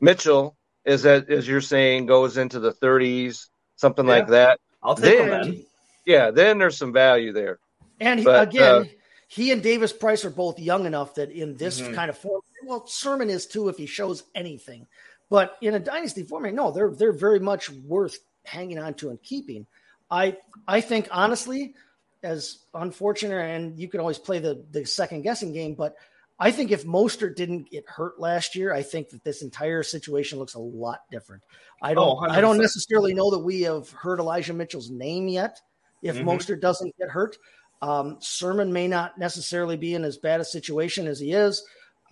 [0.00, 5.18] Mitchell is that as you're saying goes into the 30s, something like that, I'll take
[5.18, 5.64] him then then.
[6.06, 7.58] yeah, then there's some value there.
[8.00, 8.84] And But, again, uh,
[9.28, 11.94] he and Davis Price are both young enough that in this Mhm.
[11.94, 14.86] kind of form, well, Sermon is too if he shows anything.
[15.30, 19.22] But in a dynasty format, no, they're they're very much worth hanging on to and
[19.22, 19.66] keeping.
[20.10, 21.74] I I think honestly,
[22.22, 25.96] as unfortunate, and you can always play the the second guessing game, but
[26.40, 30.38] I think if Mostert didn't get hurt last year, I think that this entire situation
[30.38, 31.42] looks a lot different.
[31.82, 35.60] I don't Oh, I don't necessarily know that we have heard Elijah Mitchell's name yet.
[36.02, 36.24] If Mhm.
[36.24, 37.38] Mostert doesn't get hurt,
[37.82, 41.64] um, Sermon may not necessarily be in as bad a situation as he is.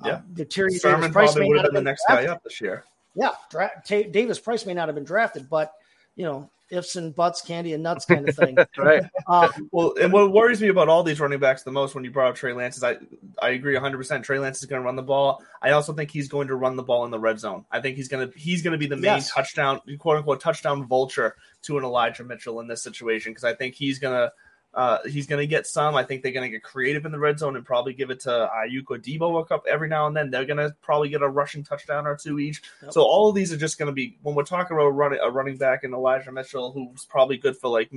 [0.04, 0.14] Yeah.
[0.14, 2.60] Uh, the Tyrion Sermon Davis Price may not have been the next guy up this
[2.60, 2.84] year.
[3.14, 5.72] Yeah, dra- Ta- Davis Price may not have been drafted, but
[6.16, 8.56] you know, ifs and buts, candy and nuts kind of thing.
[8.76, 9.04] Right.
[9.28, 12.10] um, Well, and what worries me about all these running backs the most when you
[12.10, 12.96] brought up Trey Lance is I
[13.40, 13.96] I agree 100.
[13.96, 15.42] percent Trey Lance is going to run the ball.
[15.62, 17.64] I also think he's going to run the ball in the red zone.
[17.70, 19.30] I think he's going to he's going to be the main Yes.
[19.30, 23.74] touchdown quote unquote touchdown vulture to an Elijah Mitchell in this situation because I think
[23.76, 24.32] he's going to.
[24.76, 25.94] Uh, he's going to get some.
[25.94, 28.20] I think they're going to get creative in the red zone and probably give it
[28.20, 30.30] to Aiyuk or Deebo a cup every now and then.
[30.30, 32.60] They're going to probably get a rushing touchdown or two each.
[32.82, 32.92] Yep.
[32.92, 35.30] So all of these are just going to be when we're talking about running a
[35.30, 37.90] running back and Elijah Mitchell, who's probably good for like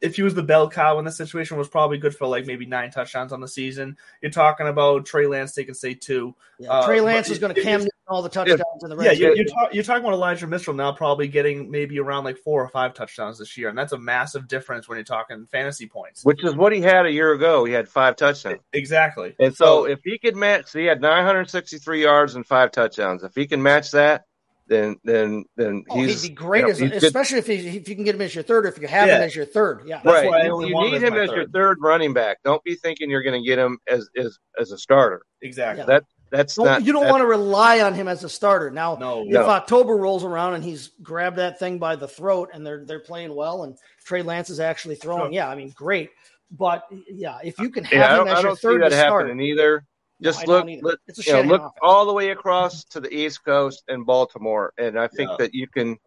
[0.00, 2.66] if he was the bell cow in this situation, was probably good for like maybe
[2.66, 3.96] nine touchdowns on the season.
[4.20, 6.34] You're talking about Trey Lance taking say two.
[6.58, 9.12] Yeah, Uh, Trey Lance is going to cam all the touchdowns in the red Yeah,
[9.12, 12.62] you're, you're, talk, you're talking about Elijah Mitchell now probably getting maybe around like four
[12.62, 16.24] or five touchdowns this year, and that's a massive difference when you're talking fantasy points.
[16.24, 17.64] which is what he had a year ago.
[17.64, 18.60] He had five touchdowns.
[18.72, 19.34] Exactly.
[19.38, 23.22] And so if he could match, so he had 963 yards and five touchdowns.
[23.22, 24.26] If he can match that,
[24.66, 27.02] then then then Oh, he's he'd be great, you know, as, he's good.
[27.04, 29.08] especially if, he, if you can get him as your third, or if you have
[29.08, 29.82] him as your third.
[29.86, 30.28] Yeah, That's right.
[30.28, 31.52] why I You- only you want him need as him as your third.
[31.52, 32.38] third running back.
[32.44, 35.22] Don't be thinking you're going to get him as as as a starter.
[35.42, 35.84] Exactly.
[35.86, 36.84] That that's Don't- not.
[36.84, 38.70] you don't want to rely on him as a starter.
[38.70, 39.22] Now, No.
[39.22, 39.42] if No.
[39.48, 43.34] October rolls around and he's grabbed that thing by the throat and they're they're playing
[43.34, 45.32] well and Trey Lance is actually throwing, Sure.
[45.32, 46.10] yeah, I mean, great.
[46.50, 48.82] But yeah, if you can have Yeah, him don't, as I your don't see third
[48.82, 49.84] that to start, happening either.
[50.24, 53.00] No, Just I look, look, It's a you know, look all the way across to
[53.00, 55.36] the East Coast and Baltimore, and I think Yeah.
[55.40, 55.98] that you can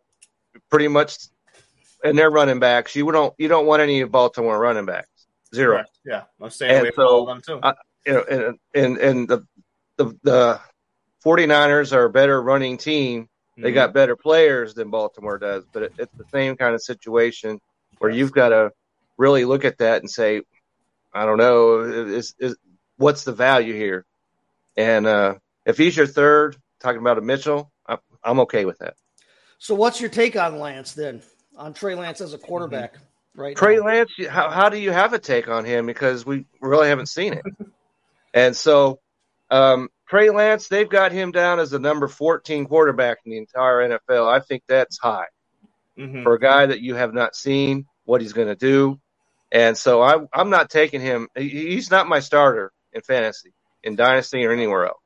[0.72, 1.18] pretty much,
[2.04, 2.96] and they're running backs.
[2.96, 5.08] You don't you don't want any of Baltimore running backs.
[5.54, 5.76] Zero.
[5.76, 6.00] Correct.
[6.04, 7.60] Yeah, I'm staying And away from so, all of them too.
[7.62, 7.74] uh,
[8.08, 9.46] you know, and and and the
[9.98, 10.60] the the
[11.24, 13.28] 49ers are a better running team.
[13.56, 13.76] They Mhm.
[13.76, 17.60] got better players than Baltimore does, but it, it's the same kind of situation
[18.00, 18.72] where you've got to
[19.18, 20.42] really look at that and say,
[21.14, 22.56] I don't know, is, is
[22.98, 24.06] what's the value here?
[24.76, 28.96] And uh, if he's your third, talking about a Mitchell, I'm, I'm okay with that.
[29.60, 31.22] So, what's your take on Lance then?
[31.58, 32.96] On Trey Lance as a quarterback,
[33.36, 33.56] right?
[33.56, 33.66] Mm-hmm.
[33.66, 33.86] Trey now?
[33.86, 35.86] Lance, how, how do you have a take on him?
[35.88, 37.44] Because we really haven't seen it.
[38.34, 39.00] and so,
[39.50, 43.90] um, Trey Lance, they've got him down as the number 14 quarterback in the entire
[43.90, 44.32] NFL.
[44.32, 45.26] I think that's high
[45.98, 46.24] Mhm.
[46.24, 49.00] for a guy that you have not seen what he's going to do.
[49.52, 51.28] And so I, I'm not taking him.
[51.36, 55.00] He's not my starter in fantasy, in dynasty, or anywhere else.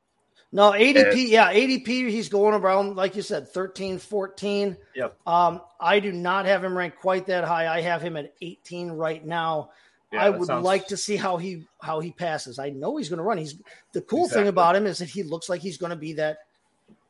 [0.54, 4.76] No, ADP, yeah, ADP, he's going around, like you said, 13, 14.
[4.96, 5.17] Yep.
[5.26, 7.74] Um, I do not have him ranked quite that high.
[7.74, 9.70] I have him at 18 right now.
[10.12, 12.60] Yeah, I would sounds- like to see how he how he passes.
[12.60, 13.38] I know he's going to run.
[13.38, 13.56] He's
[13.94, 14.41] the cool Exactly.
[14.44, 16.39] thing about him is that he looks like he's going to be that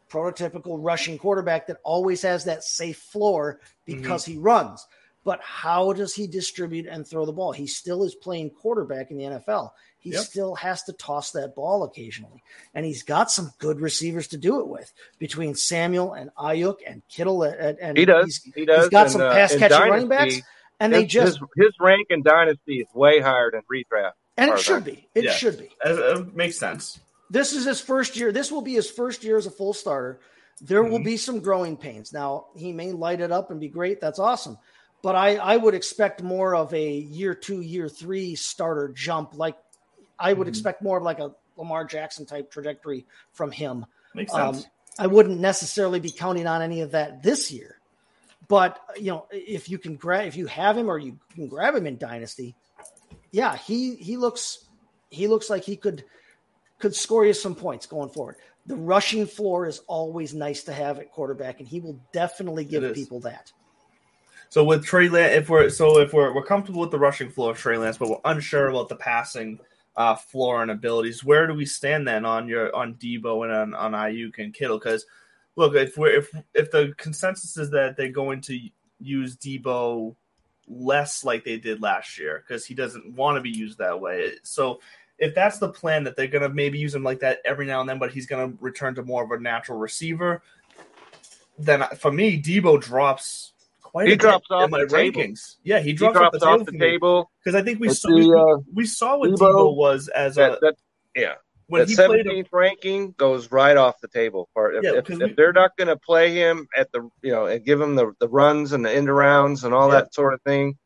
[0.09, 4.01] prototypical rushing quarterback that always has that safe floor Mm-hmm.
[4.01, 4.85] because he runs.
[5.23, 7.51] But how does he distribute and throw the ball?
[7.51, 9.71] He still is playing quarterback in the NFL.
[10.01, 10.21] He Yep.
[10.23, 12.43] still has to toss that ball occasionally.
[12.73, 17.03] And he's got some good receivers to do it with between Samuel and Aiyuk and
[17.07, 17.43] Kittle.
[17.43, 18.41] And, and He does.
[18.55, 18.85] He does.
[18.85, 20.41] he's got And, some uh, pass in catching running backs.
[20.79, 24.13] And they just, his, his rank in dynasty is way higher than redraft.
[24.37, 25.07] and it should be.
[25.13, 25.31] It Yeah.
[25.33, 25.69] should be.
[25.85, 26.99] Uh, uh, makes sense.
[27.29, 28.31] this is his first year.
[28.31, 30.19] This will be his first year as a full starter.
[30.61, 31.05] There will Mhm.
[31.05, 32.11] be some growing pains.
[32.11, 34.01] Now he may light it up and be great.
[34.01, 34.57] That's awesome.
[35.03, 39.35] But I, I would expect more of a year two, year three starter jump.
[39.35, 39.57] Like
[40.21, 40.49] I would Mhm.
[40.51, 43.85] expect more of like a Lamar Jackson type trajectory from him.
[44.13, 44.67] Makes Um, sense.
[44.99, 47.79] I wouldn't necessarily be counting on any of that this year.
[48.47, 51.75] But you know, if you can grab if you have him or you can grab
[51.75, 52.55] him in Dynasty,
[53.31, 54.65] yeah, he he looks
[55.09, 56.03] he looks like he could
[56.79, 58.35] could score you some points going forward.
[58.65, 62.93] The rushing floor is always nice to have at quarterback, and he will definitely give
[62.93, 63.51] people that.
[64.49, 67.51] So with Trey Lance, if we're so if we're we're comfortable with the rushing floor
[67.51, 69.59] of Trey Lance, but we're unsure about the passing
[69.95, 73.73] uh, floor and abilities, where do we stand then on your on Deebo and on,
[73.73, 74.77] on Aiyuk and Kittle?
[74.77, 75.05] Because
[75.55, 78.59] look, if we're if if the consensus is that they're going to
[78.99, 80.15] use Deebo
[80.67, 84.33] less like they did last year because he doesn't want to be used that way,
[84.43, 84.79] so.
[85.17, 87.79] If that's the plan that they're going to maybe use him like that every now
[87.79, 90.41] and then, but he's going to return to more of a natural receiver,
[91.59, 93.50] then for me, Deebo drops
[93.91, 95.21] quite He a bit drops in off my the table.
[95.21, 95.55] rankings.
[95.63, 97.31] Yeah, he He drops, drops off the off table the table.
[97.43, 100.37] because I think we saw the, we, uh, we saw what Deebo- Deebo was as
[100.37, 100.75] a That, that,
[101.15, 101.33] yeah,
[101.67, 102.25] when that he played.
[102.25, 104.49] 17th ranking goes right off the table.
[104.53, 107.45] Part if, Yeah, if we- they're not going to play him at the you know
[107.47, 110.01] and give him the the runs and the end arounds and all Yeah.
[110.01, 110.77] that sort of thing,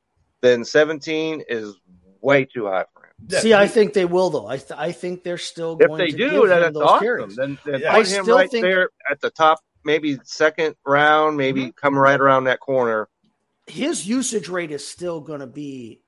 [0.41, 1.75] then 17 is
[2.21, 3.11] way too high for him.
[3.29, 4.47] Yeah, See, I think they will though.
[4.47, 6.83] I th- I think they're still If going they to do, give then him those
[6.83, 6.99] awesome.
[7.05, 7.35] carries.
[7.35, 7.91] Then, then Yeah.
[7.91, 11.69] put I him still right think- there at the top, maybe second round, maybe Mm-hmm.
[11.71, 13.07] come right around that corner.
[13.67, 16.01] his usage rate is still going to be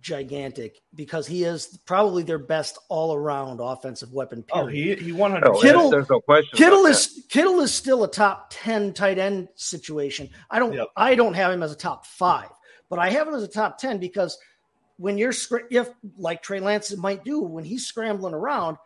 [0.00, 4.44] gigantic because he is probably their best all around offensive weapon.
[4.52, 4.98] oh, Period.
[4.98, 5.50] he he one hundred.
[5.50, 6.56] Oh, Kittle- there's no question.
[6.56, 10.28] Kittle about is Kittle is still a top ten tight end situation.
[10.50, 10.88] I don't Yep.
[10.96, 12.48] I don't have him as a top five,
[12.90, 14.36] but I have him as a top ten because
[14.96, 18.78] when you're scr- if like Trey Lance might do when he's scrambling around,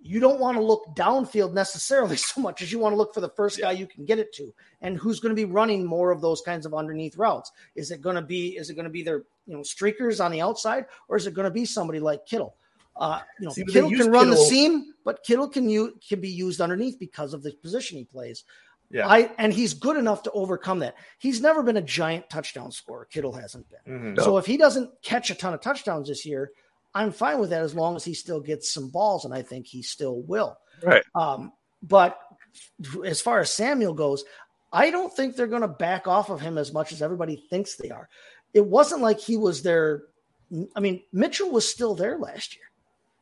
[0.00, 3.20] you don't want to look downfield necessarily so much as you want to look for
[3.20, 6.10] the first guy you can get it to and who's going to be running more
[6.10, 7.50] of those kinds of underneath routes.
[7.74, 10.30] Is it going to be is it going to be their you know streakers on
[10.30, 12.56] the outside or is it going to be somebody like Kittle?
[12.96, 16.30] Uh, you know, See, Kittle can run the seam, but Kittle can you can be
[16.30, 18.44] used underneath because of the position he plays.
[18.90, 19.06] Yeah.
[19.06, 20.96] I and he's good enough to overcome that.
[21.18, 23.04] He's never been a giant touchdown scorer.
[23.04, 24.14] Kittle hasn't been.
[24.14, 24.24] Mhm.
[24.24, 26.52] So if he doesn't catch a ton of touchdowns this year,
[26.98, 29.66] I'm fine with that as long as he still gets some balls, and I think
[29.66, 30.58] he still will.
[30.82, 31.04] Right.
[31.14, 32.18] Um, but
[33.06, 34.24] as far as Samuel goes,
[34.72, 37.76] I don't think they're going to back off of him as much as everybody thinks
[37.76, 38.08] they are.
[38.52, 40.06] It wasn't like he was there.
[40.74, 42.64] I mean, Mitchell was still there last year.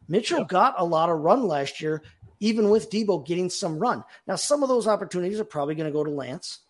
[0.09, 2.03] Mitchell got a lot of run last year,
[2.41, 4.03] even with Deebo getting some run.
[4.27, 6.61] Now, some of those opportunities are probably going to go to Lance,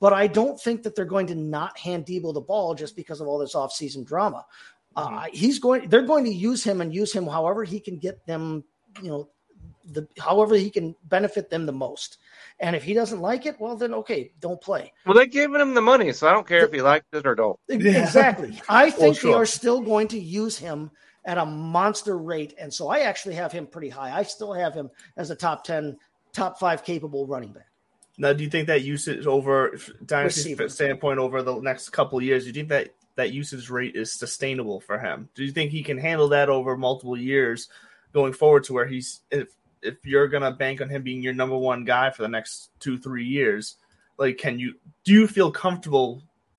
[0.00, 3.20] but I don't think that they're going to not hand Deebo the ball just because
[3.20, 4.46] of all this offseason drama.
[4.96, 5.88] Uh, he's going.
[5.88, 8.64] They're going to use him and use him however he can get them.
[9.02, 9.28] You know,
[9.84, 12.18] the however he can benefit them the most.
[12.60, 14.92] And if he doesn't like it, well, then okay, don't play.
[15.06, 17.34] Well, they're giving him the money, so I don't care if he likes it or
[17.34, 17.58] don't.
[17.68, 18.60] Exactly.
[18.68, 19.36] I think they sure.
[19.36, 20.90] are still going to use him
[21.24, 22.54] at a monster rate.
[22.58, 24.16] And so I actually have him pretty high.
[24.16, 25.96] I still have him as a top 10,
[26.32, 27.66] top five capable running back.
[28.18, 30.68] Now, do you think that usage over dynasty Receiver.
[30.68, 32.44] standpoint over the next couple of years?
[32.44, 35.28] Do you think that that usage rate is sustainable for him?
[35.34, 37.68] Do you think he can handle that over multiple years
[38.12, 39.48] going forward to where he's if
[39.82, 42.98] if you're gonna bank on him being your number one guy for the next two
[42.98, 43.76] three years?
[44.18, 46.22] Like, can you do you feel comfortable?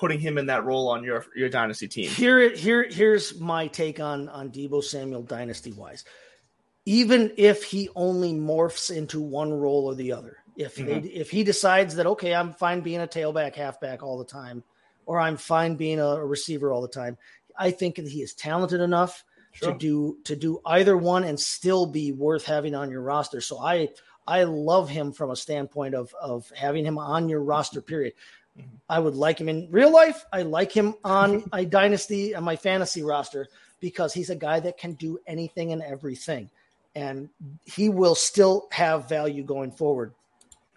[0.00, 2.08] Putting him in that role on your your dynasty team.
[2.08, 6.04] Here, here, here's my take on on Deebo Samuel dynasty wise.
[6.86, 11.06] Even if he only morphs into one role or the other, if they, mm-hmm.
[11.12, 14.64] if he decides that okay, I'm fine being a tailback, halfback all the time,
[15.04, 17.18] or I'm fine being a, a receiver all the time,
[17.54, 19.72] I think that he is talented enough Sure.
[19.72, 23.40] to do to do either one and still be worth having on your roster.
[23.40, 23.88] So I
[24.26, 27.82] I love him from a standpoint of of having him on your roster.
[27.82, 28.14] Period.
[28.88, 30.24] I would like him in real life.
[30.32, 33.48] I like him on my dynasty and my fantasy roster
[33.80, 36.50] because he's a guy that can do anything and everything.
[36.94, 37.28] And
[37.64, 40.12] he will still have value going forward,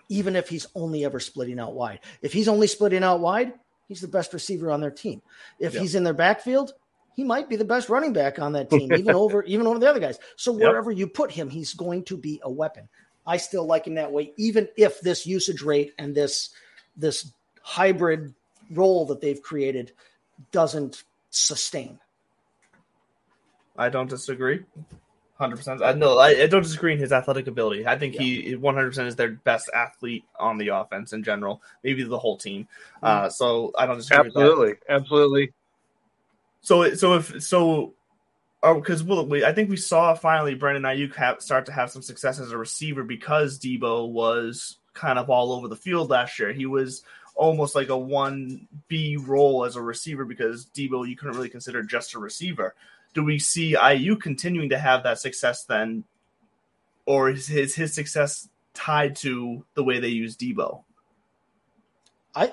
[0.10, 2.00] even if he's only ever splitting out wide.
[2.22, 3.54] If he's only splitting out wide,
[3.88, 5.22] he's the best receiver on their team.
[5.60, 5.82] If Yep.
[5.82, 6.74] he's in their backfield,
[7.16, 9.90] he might be the best running back on that team, even over even over the
[9.90, 10.20] other guys.
[10.36, 12.90] So wherever you put him, he's going to be a weapon.
[13.26, 16.50] I still like him that way, even if this usage rate and this
[16.96, 18.36] this hybrid
[18.70, 19.92] role that they've created
[20.52, 22.00] doesn't sustain.
[23.76, 24.64] I don't disagree.
[25.36, 25.82] Hundred percent.
[25.82, 27.88] I no, I, I don't disagree in his athletic ability.
[27.88, 31.62] I think he one hundred percent is their best athlete on the offense in general,
[31.84, 32.68] maybe the whole team.
[33.02, 34.26] Uh, so I don't disagree.
[34.26, 34.40] With that.
[34.42, 35.54] Absolutely, absolutely.
[36.62, 37.94] So so if so,
[38.62, 42.04] because we'll, we I think we saw finally Brandon Aiyuk have, start to have some
[42.04, 46.54] success as a receiver because Deebo was kind of all over the field last year.
[46.54, 47.04] He was
[47.36, 51.84] almost like a one B role as a receiver because Deebo you couldn't really consider
[51.84, 52.76] just a receiver.
[53.14, 56.04] Do we see Aiyuk continuing to have that success then,
[57.06, 60.84] or is his his success tied to the way they use Deebo?
[62.36, 62.52] I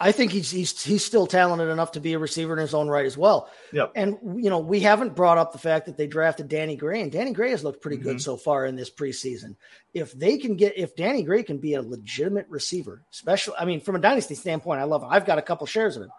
[0.00, 2.88] I think he's he's he's still talented enough to be a receiver in his own
[2.88, 3.50] right as well.
[3.72, 3.92] Yep.
[3.96, 7.10] And you know, we haven't brought up the fact that they drafted Danny Gray, and
[7.10, 8.18] Danny Gray has looked pretty good mm-hmm.
[8.18, 9.56] so far in this preseason.
[9.94, 13.80] If they can get, if Danny Gray can be a legitimate receiver, especially, I mean,
[13.80, 15.08] from a dynasty standpoint, I love him.
[15.10, 16.12] I've got a couple shares of him,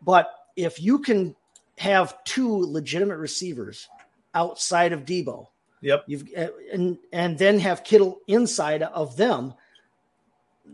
[0.00, 1.34] but if you can
[1.78, 3.88] have two legitimate receivers
[4.32, 5.48] outside of Deebo,
[5.80, 6.04] Yep.
[6.06, 6.24] you've
[6.72, 9.54] and and then have Kittle inside of them.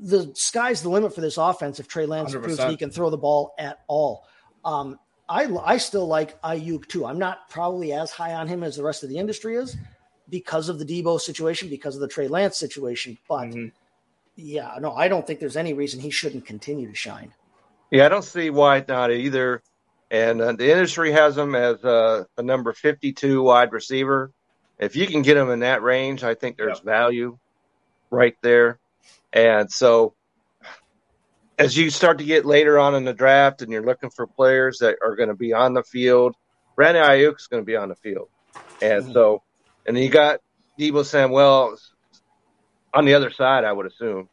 [0.01, 2.71] The sky's the limit for this offense if Trey Lance proves 100%.
[2.71, 4.27] he can throw the ball at all.
[4.65, 7.07] Um, I I still like Aiyuk too.
[7.07, 9.77] I'm not probably as high on him as the rest of the industry is
[10.29, 13.17] because of the Deebo situation, because of the Trey Lance situation.
[13.29, 13.73] But Mhm.
[14.37, 17.33] yeah, no, I don't think there's any reason he shouldn't continue to shine.
[17.91, 19.63] Yeah, I don't see why not either.
[20.11, 24.31] And uh, the industry has him as uh, a number 52 wide receiver.
[24.79, 27.39] If you can get him in that range, I think there's value
[28.11, 28.79] right there.
[29.35, 30.15] And so,
[31.59, 34.79] as you start to get later on in the draft, and you're looking for players
[34.79, 36.37] that are going to be on the field,
[36.77, 38.29] Brandon Aiyuk is going to be on the field,
[38.81, 39.13] and mm-hmm.
[39.13, 39.43] so,
[39.87, 40.41] and then you got
[40.79, 41.77] Deebo Samuel
[42.95, 44.29] on the other side, I would assume,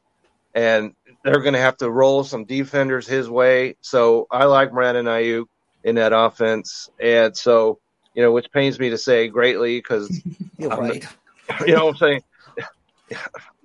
[0.54, 0.94] and
[1.24, 3.78] they're going to have to roll some defenders his way.
[3.82, 5.46] So I like Brandon Aiyuk
[5.84, 7.80] in that offense, and so
[8.14, 10.22] you know, which pains me to say greatly because
[10.60, 11.06] right.
[11.66, 12.24] you know what I'm saying.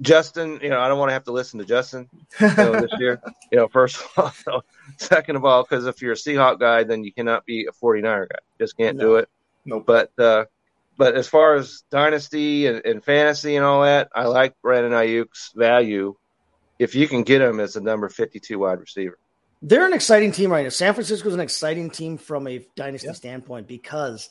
[0.00, 2.08] Justin, you know, I don't want to have to listen to Justin
[2.40, 3.20] you know, this year.
[3.52, 4.62] You know, first of all, so
[4.98, 8.28] second of all, because if you're a Seahawk guy, then you cannot be a 49er
[8.28, 8.38] guy.
[8.58, 9.14] Just can't do No.
[9.16, 9.28] it.
[9.64, 9.84] Nope.
[9.86, 10.46] But uh,
[10.98, 15.52] but as far as dynasty and, and fantasy and all that, I like Brandon Aiyuk's
[15.54, 16.16] value
[16.78, 19.18] if you can get him as a number 52 wide receiver.
[19.62, 20.68] They're an exciting team right now.
[20.68, 24.28] San Francisco is an exciting team from a dynasty standpoint because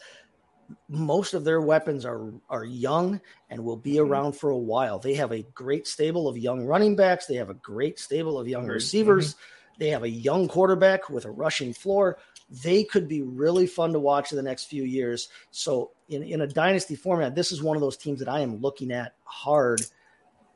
[0.87, 4.11] most of their weapons are are young and will be Mm-hmm.
[4.11, 4.99] around for a while.
[4.99, 7.25] They have a great stable of young running backs.
[7.27, 9.35] They have a great stable of young receivers.
[9.77, 12.17] They have a young quarterback with a rushing floor.
[12.49, 15.29] They could be really fun to watch in the next few years.
[15.51, 18.61] So, in, in a dynasty format, this is one of those teams that I am
[18.61, 19.81] looking at hard,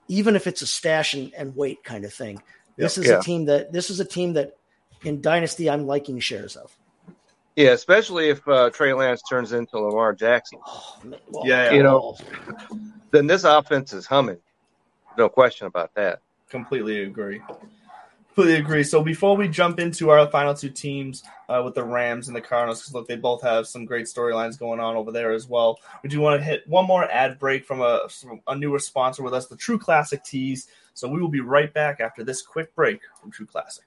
[0.07, 2.41] even if it's a stash and, and wait kind of thing.
[2.77, 3.19] This is Yeah.
[3.19, 4.53] a team that this is a team that
[5.03, 6.75] in dynasty I'm liking shares of.
[7.59, 10.59] Yeah, especially if uh, Trey Lance turns into Lamar Jackson.
[10.65, 10.95] Oh.
[11.27, 12.15] Well, Yeah, you know,
[13.11, 14.37] Then this offense is humming.
[15.17, 16.21] No question about that.
[16.49, 17.41] Completely agree.
[18.33, 18.85] Completely agree.
[18.85, 22.39] So before we jump into our final two teams uh, with the Rams and the
[22.39, 25.79] Cardinals, because look, they both have some great storylines going on over there as well.
[26.01, 29.21] We do want to hit one more ad break from a, from a newer sponsor
[29.21, 30.69] with us, the True Classic Tees.
[30.93, 33.83] So we will be right back after this quick break from True Classic.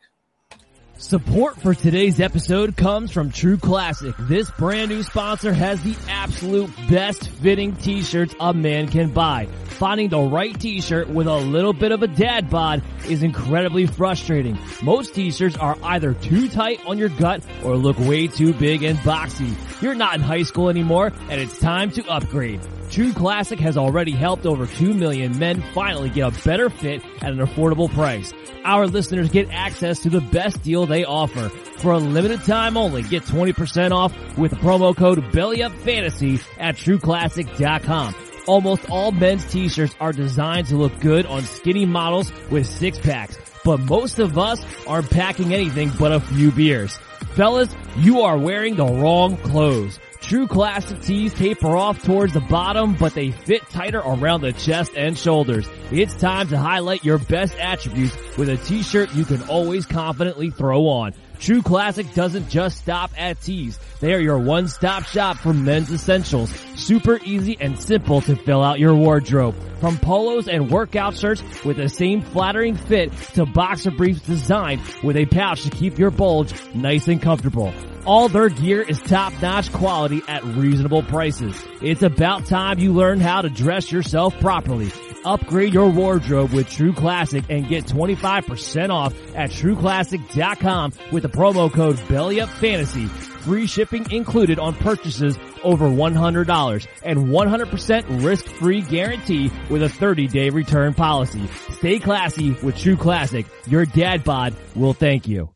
[1.03, 4.15] Support for today's episode comes from True Classic.
[4.21, 9.47] This brand new sponsor has the absolute best fitting t-shirts a man can buy.
[9.65, 14.57] Finding the right t-shirt with a little bit of a dad bod is incredibly frustrating.
[14.81, 18.97] Most t-shirts are either too tight on your gut or look way too big and
[19.01, 19.53] boxy.
[19.83, 22.61] You're not in high school anymore and it's time to upgrade.
[22.93, 27.33] True Classic has already helped over 2 million men finally get a better fit at
[27.33, 28.35] an affordable price.
[28.67, 31.49] Our listeners get access to the best deal they offer.
[31.79, 38.15] For a limited time only, get 20% off with the promo code BELLYUPFANTASY at TrueClassic.com.
[38.47, 43.39] Almost all men's t-shirts are designed to look good on skinny models with six packs,
[43.65, 46.95] but most of us aren't packing anything but a few beers.
[47.37, 49.99] Fellas, you are wearing the wrong clothes.
[50.23, 54.93] True classic tees taper off towards the bottom, but they fit tighter around the chest
[54.97, 55.69] and shoulders.
[55.91, 60.87] It's time to highlight your best attributes with a t-shirt you can always confidently throw
[60.87, 61.13] on.
[61.43, 63.77] True Classic doesn't just stop at tees.
[63.99, 66.55] They are your one-stop shop for men's essentials.
[66.77, 69.57] Super easy and simple to fill out your wardrobe.
[69.81, 75.17] From polos and workout shirts with the same flattering fit to boxer briefs designed with
[75.17, 77.75] a pouch to keep your bulge nice and comfortable.
[78.07, 81.61] All their gear is top-notch quality at reasonable prices.
[81.83, 84.93] It's about time you learn how to dress yourself properly.
[85.25, 91.73] Upgrade your wardrobe with True Classic and get 25% off at trueclassic.com with the promo
[91.73, 93.09] code BELLYUPFANTASY.
[93.43, 100.95] Free shipping included on purchases over $100 and 100% risk-free guarantee with a 30-day return
[100.95, 101.49] policy.
[101.71, 103.47] Stay classy with True Classic.
[103.67, 105.53] Your dad bod will thank you.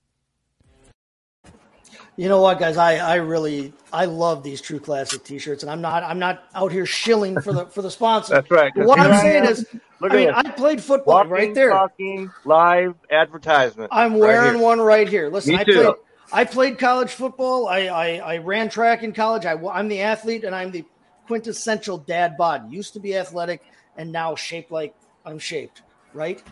[2.16, 2.78] You know what, guys?
[2.78, 6.72] I, I really I love these True Classic T-shirts, and I'm not I'm not out
[6.72, 8.34] here shilling for the for the sponsor.
[8.34, 8.72] That's right.
[8.74, 9.66] What I'm saying is,
[10.00, 11.70] Look I mean, at I played football Walking, right there.
[11.70, 13.88] talking, live advertisement.
[13.92, 14.62] I'm wearing here.
[14.62, 15.28] one right here.
[15.28, 15.72] Listen, Me I too.
[15.74, 15.94] played
[16.32, 17.68] I played college football.
[17.68, 19.44] I, I I ran track in college.
[19.44, 20.84] I, I'm the athlete, and I'm the
[21.26, 22.72] quintessential dad bod.
[22.72, 23.62] Used to be athletic,
[23.98, 24.94] and now shaped like
[25.26, 25.82] I'm shaped,
[26.14, 26.42] right?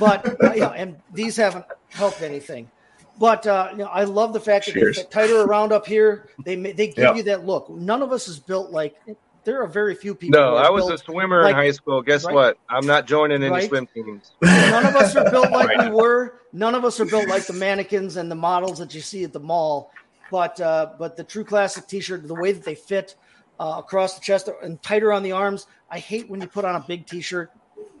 [0.00, 2.70] But you know, and these haven't helped anything.
[3.18, 4.96] But uh, you know, I love the fact that Cheers.
[4.96, 6.28] they fit tighter around up here.
[6.44, 7.14] They they give Yeah.
[7.14, 7.70] you that look.
[7.70, 8.96] None of us is built like.
[9.44, 10.40] There are very few people.
[10.40, 12.02] No, I was a swimmer like- in high school.
[12.02, 12.34] Guess right?
[12.34, 12.58] what?
[12.68, 13.68] I'm not joining any Right?
[13.68, 14.32] swim teams.
[14.42, 15.88] None of us are built like Right.
[15.90, 16.40] we were.
[16.52, 19.32] None of us are built like the mannequins and the models that you see at
[19.32, 19.92] the mall.
[20.32, 23.14] But uh, but the True Classic T-shirt, the way that they fit
[23.60, 25.68] uh, across the chest and tighter on the arms.
[25.90, 27.52] I hate when you put on a big T-shirt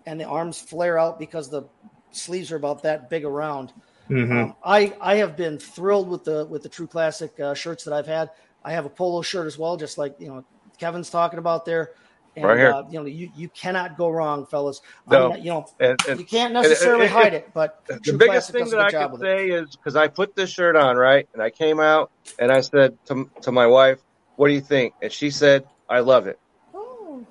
[0.04, 1.62] and the arms flare out because the
[2.10, 3.72] sleeves are about that big around.
[4.10, 4.38] Mm-hmm.
[4.38, 7.92] Um, I I have been thrilled with the with the True Classic uh, shirts that
[7.94, 8.30] I've had.
[8.64, 10.44] I have a polo shirt as well, just like you know
[10.78, 11.92] Kevin's talking about there.
[12.36, 12.70] And, Right here.
[12.72, 14.82] Uh, you know, you, you cannot go wrong, fellas.
[15.10, 15.24] No.
[15.24, 17.98] I'm not- you know, And, and you can't necessarily and- and- hide it, but the
[17.98, 19.38] True biggest Classic thing does that I good job could with it.
[19.38, 21.26] say is because I put this shirt on, right?
[21.32, 24.00] And I came out and I said to, to my wife,
[24.36, 24.92] What do you think?
[25.00, 26.38] And she said, I love it.
[26.74, 27.24] Oh.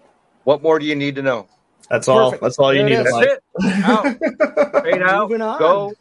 [0.43, 1.49] What more do you need to know?
[1.87, 2.31] That's all.
[2.41, 2.95] That's all you There need.
[2.95, 3.83] it in That's it.
[3.85, 4.83] Out.
[4.83, 5.29] Fade out.
[5.59, 5.93] Go.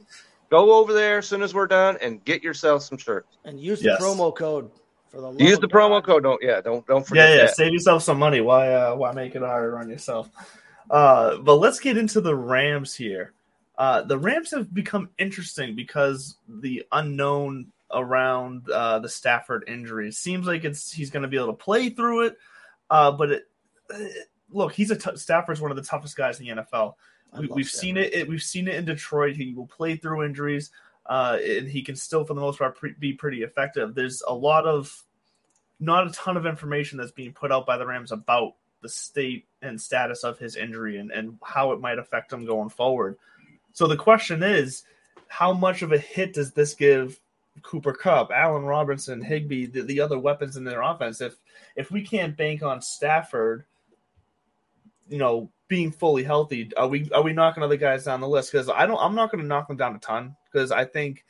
[0.54, 3.38] Go over there as soon as we're done and get yourself some shirts.
[3.44, 4.00] And use the Yes.
[4.00, 4.70] promo code
[5.08, 6.04] for the love Use of the promo God.
[6.04, 6.22] code.
[6.22, 6.60] Don't yeah.
[6.60, 7.40] Don't don't forget Yeah, yeah.
[7.46, 7.56] that.
[7.56, 8.40] Save yourself some money.
[8.40, 8.72] Why?
[8.72, 10.30] Uh, why make it harder on yourself?
[10.88, 13.32] Uh, but let's get into the Rams here.
[13.76, 20.14] Uh, the Rams have become interesting because the unknown around uh, the Stafford injury It
[20.14, 22.36] seems like it's he's going to be able to play through it.
[22.88, 23.42] Uh, but it,
[23.90, 26.94] it- look, he's a t- Stafford's one of the toughest guys in the NFL.
[27.38, 28.28] We, we've seen it, it.
[28.28, 29.36] We've seen it in Detroit.
[29.36, 30.70] He will play through injuries,
[31.06, 33.94] uh, and he can still, for the most part, pre- be pretty effective.
[33.94, 35.04] There's a lot of,
[35.80, 39.46] not a ton of information that's being put out by the Rams about the state
[39.62, 43.16] and status of his injury and, and how it might affect him going forward.
[43.72, 44.84] So the question is,
[45.28, 47.18] how much of a hit does this give
[47.62, 51.20] Cooper Kupp, Allen Robinson, Higbee, the, the other weapons in their offense?
[51.20, 51.36] If
[51.74, 53.64] if we can't bank on Stafford,
[55.08, 58.52] you know, being fully healthy, are we are we knocking other guys down the list?
[58.52, 61.24] Because I don't, I'm not going to knock them down a ton because I think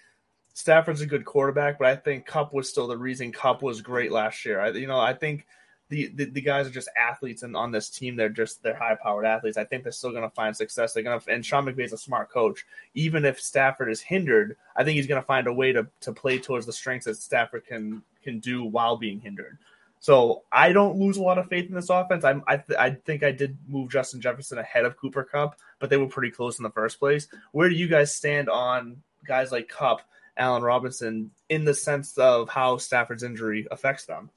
[0.54, 4.12] Stafford's a good quarterback, but I think Kupp was still the reason Kupp was great
[4.12, 4.60] last year.
[4.60, 5.46] I, you know, I think
[5.90, 8.96] the, the the guys are just athletes, and on this team, they're just they're high
[9.00, 9.56] powered athletes.
[9.56, 10.92] I think they're still going to find success.
[10.92, 12.64] They're going to, and Sean McVay's a smart coach.
[12.94, 16.12] Even if Stafford is hindered, I think he's going to find a way to to
[16.12, 19.58] play towards the strengths that Stafford can can do while being hindered.
[20.04, 22.24] So I don't lose a lot of faith in this offense.
[22.24, 25.88] I'm, I th- I think I did move Justin Jefferson ahead of Cooper Kupp, but
[25.88, 27.26] they were pretty close in the first place.
[27.52, 30.02] Where do you guys stand on guys like Kupp,
[30.36, 34.28] Allen Robinson, in the sense of how Stafford's injury affects them?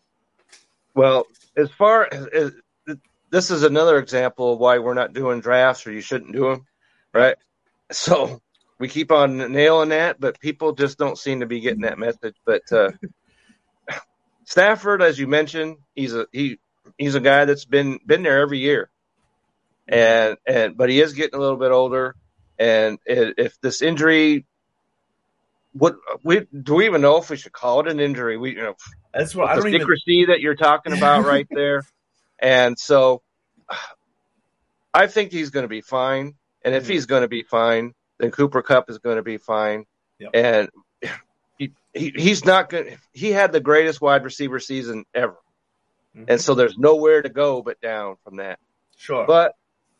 [0.95, 2.53] Well, as far as, as
[3.30, 6.65] this is another example of why we're not doing drafts or you shouldn't do them,
[7.13, 7.36] right?
[7.91, 8.41] So
[8.80, 12.38] we keep on nailing that, but people just don't seem to be getting that message.
[12.45, 12.91] But uh,
[14.47, 16.59] Stafford, as you mentioned, he's a he
[16.99, 18.91] he's a guy that's been been there every year,
[19.89, 22.15] and and but he is getting a little bit older,
[22.59, 24.47] and if this injury.
[25.73, 28.37] What we do we even know if we should call it an injury?
[28.37, 28.75] We you know
[29.13, 29.81] That's what I don't even.
[29.81, 31.85] secrecy that you're talking about right there.
[32.39, 33.21] And so
[34.93, 36.35] I think he's going to be fine.
[36.63, 36.89] And if Mhm.
[36.89, 39.85] he's going to be fine, then Cooper Kupp is going to be fine.
[40.19, 40.31] Yep.
[40.35, 40.69] And
[41.57, 45.37] he, he he's not going he had the greatest wide receiver season ever.
[46.15, 46.25] Mhm.
[46.29, 48.59] And so there's nowhere to go but down from that.
[48.97, 49.53] Sure, But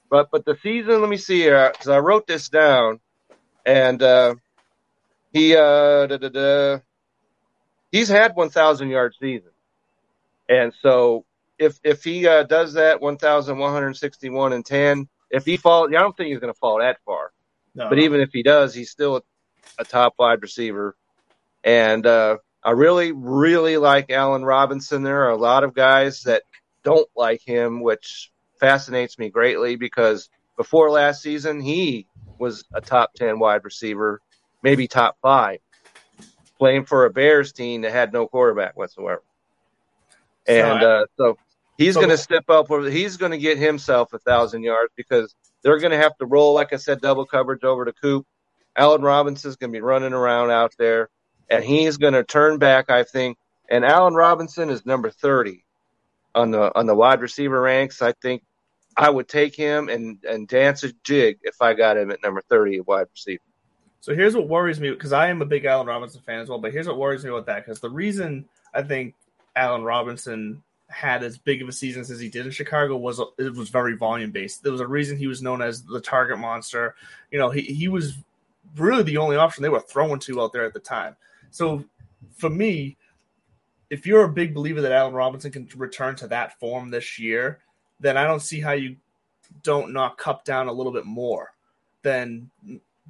[0.10, 3.00] but but the season, let me see here cuz I wrote this down
[3.66, 4.36] and uh
[5.34, 6.80] he uh da, da, da,
[7.92, 9.52] he's had 1000 yard season.
[10.50, 11.26] And so
[11.60, 16.30] if if he uh, does that 1161 and 10, if he falls, I don't think
[16.30, 17.32] he's going to fall that far.
[17.76, 19.22] no, But even if he does, he's still a,
[19.80, 20.96] a top wide receiver.
[21.64, 25.04] And uh, I really, really like Allen Robinson.
[25.04, 26.44] There are a lot of guys that
[26.84, 32.08] don't like him, which fascinates me greatly because before last season, he
[32.40, 34.22] was a top 10 wide receiver,
[34.64, 35.60] maybe top five,
[36.58, 39.24] playing for a Bears team that had no quarterback whatsoever.
[40.48, 41.38] And So I- uh, so
[41.78, 42.72] he's So- going to step up.
[42.72, 46.26] Over, he's going to get himself a thousand yards because they're going to have to
[46.26, 48.26] roll, like I said, double coverage over to Coop.
[48.76, 51.10] Allen Robinson's going to be running around out there,
[51.50, 53.38] and he's going to turn back, I think.
[53.70, 55.66] And Allen Robinson is number thirty
[56.34, 58.02] on the on the wide receiver ranks.
[58.02, 58.44] I think
[58.96, 62.42] I would take him and and dance a jig if I got him at number
[62.48, 63.44] thirty at wide receiver.
[64.00, 66.60] So here's what worries me because I am a big Allen Robinson fan as well.
[66.60, 69.16] But here's what worries me about that because the reason I think
[69.56, 73.54] Allen Robinson had as big of a season as he did in Chicago was it
[73.54, 74.64] was very volume based.
[74.64, 76.96] There was a reason he was known as the target monster.
[77.32, 78.16] You know, he he was
[78.78, 81.16] really the only option they were throwing to out there at the time.
[81.52, 81.84] So
[82.36, 82.98] for me,
[83.90, 87.60] if you're a big believer that Allen Robinson can return to that form this year,
[88.00, 88.98] then I don't see how you
[89.64, 91.54] don't knock Kupp down a little bit more
[92.04, 92.50] than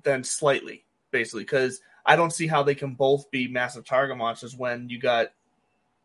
[0.03, 4.55] than slightly, basically, because I don't see how they can both be massive target monsters
[4.55, 5.27] when you got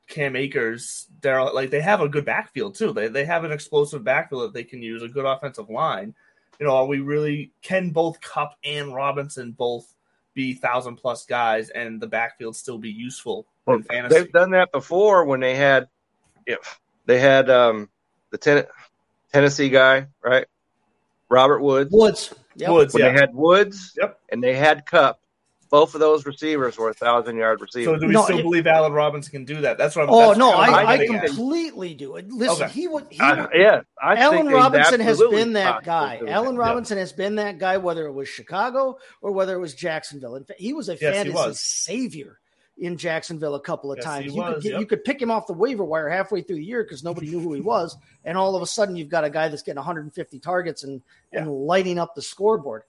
[0.09, 1.55] Cam Akers, Darrell.
[1.55, 2.93] Like they have a good backfield too.
[2.93, 6.15] They they have an explosive backfield that they can use, a good offensive line.
[6.59, 9.95] You know, are we really can both Kupp and Robinson both
[10.35, 14.15] be thousand plus guys and the backfield still be useful in fantasy?
[14.17, 15.89] They've done that before when they had,
[16.47, 17.89] if they had um,
[18.31, 18.65] the ten,
[19.33, 20.47] Tennessee guy, right?
[21.29, 21.91] Robert Woods.
[21.93, 22.35] Woods.
[22.57, 22.71] Yep.
[22.71, 23.13] Woods, When yeah.
[23.13, 24.21] they had Woods Yep.
[24.29, 25.19] and they had Kupp,
[25.73, 28.01] both of those receivers were a thousand yard So receivers.
[28.01, 29.79] do we No, still it- believe Allen Robinson can do that?
[29.79, 30.11] That's what I'm.
[30.11, 31.27] Oh no, kind of what I, I'm at.
[31.27, 32.31] completely do it.
[32.31, 32.73] Listen, Okay.
[32.73, 33.07] he would.
[33.11, 36.19] He I, would yeah, I Allen think Robinson has been that guy.
[36.19, 36.61] to Allen that.
[36.61, 40.37] Robinson has been that guy, whether it was Chicago or whether it was Jacksonville.
[40.37, 41.59] In fact, he was a Yes, fantasy was.
[41.59, 42.39] savior
[42.77, 44.25] in Jacksonville a couple of Yes, times.
[44.27, 44.81] he You could get, yep.
[44.81, 47.41] you could pick him off the waiver wire halfway through the year because nobody knew
[47.41, 47.97] who he was,
[48.27, 51.01] and all of a sudden you've got a guy that's getting 150 targets and
[51.33, 52.83] and lighting up the scoreboard.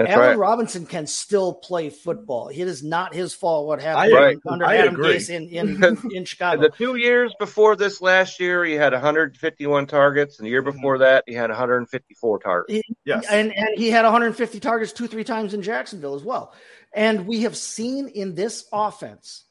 [0.00, 0.38] That's Allen right.
[0.38, 2.48] Robinson can still play football.
[2.48, 4.38] It is not his fault what happened Right.
[4.48, 5.16] under I Adam agree.
[5.16, 6.62] Gase in in, in Chicago.
[6.62, 10.98] The two years before this last year, he had 151 targets, and the year before
[10.98, 12.88] that, he had 154 targets.
[13.04, 13.26] Yes.
[13.30, 16.54] and and he had 150 targets two three times in Jacksonville as well.
[16.94, 19.44] And we have seen in this offense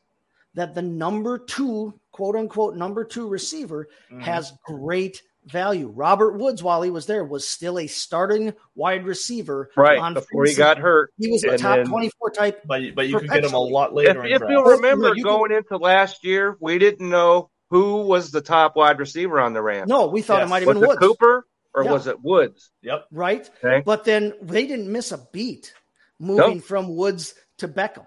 [0.55, 4.21] that the number two quote unquote number two receiver Mhm.
[4.23, 5.91] has great value.
[5.93, 9.69] Robert Woods, while he was there, was still a starting wide receiver.
[9.75, 11.11] Right on before he got hurt.
[11.17, 12.61] He was a top then- 24 type.
[12.65, 14.23] but but you could get him a lot later.
[14.25, 18.01] in if you'll remember, No, you can- going into last year, we didn't know who
[18.01, 19.89] was the top wide receiver on the Rams.
[19.89, 20.47] No, we thought Yes.
[20.47, 21.91] it might have was been Woods, Cooper or Yeah.
[21.91, 22.71] was it Woods?
[22.81, 23.05] Yep.
[23.11, 23.49] right?
[23.63, 23.83] Okay.
[23.85, 25.73] But then they didn't miss a beat
[26.19, 26.63] moving Nope.
[26.63, 28.05] from Woods to Beckham.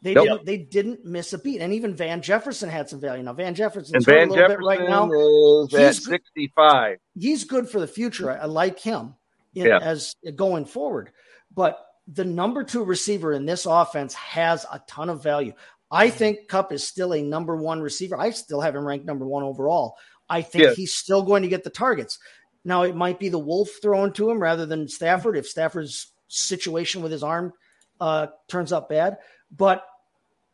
[0.00, 0.26] They Nope.
[0.28, 0.46] didn't.
[0.46, 3.22] They didn't miss a beat, and even Van Jefferson had some value.
[3.22, 5.10] Now Van Jefferson's And Van a little Jefferson bit right now.
[5.10, 6.12] is He's good.
[6.12, 6.98] 65.
[7.18, 8.30] He's good for the future.
[8.30, 9.14] I, I like him
[9.54, 9.78] in, Yeah.
[9.82, 11.10] as going forward.
[11.52, 15.52] But the number two receiver in this offense has a ton of value.
[15.90, 18.16] I think Kupp is still a number one receiver.
[18.18, 19.96] I still have him ranked number one overall.
[20.28, 22.18] I think he's still going to get the targets.
[22.64, 27.02] Now it might be the Wolf thrown to him rather than Stafford if Stafford's situation
[27.02, 27.52] with his arm
[28.00, 29.16] uh, turns out bad.
[29.56, 29.84] But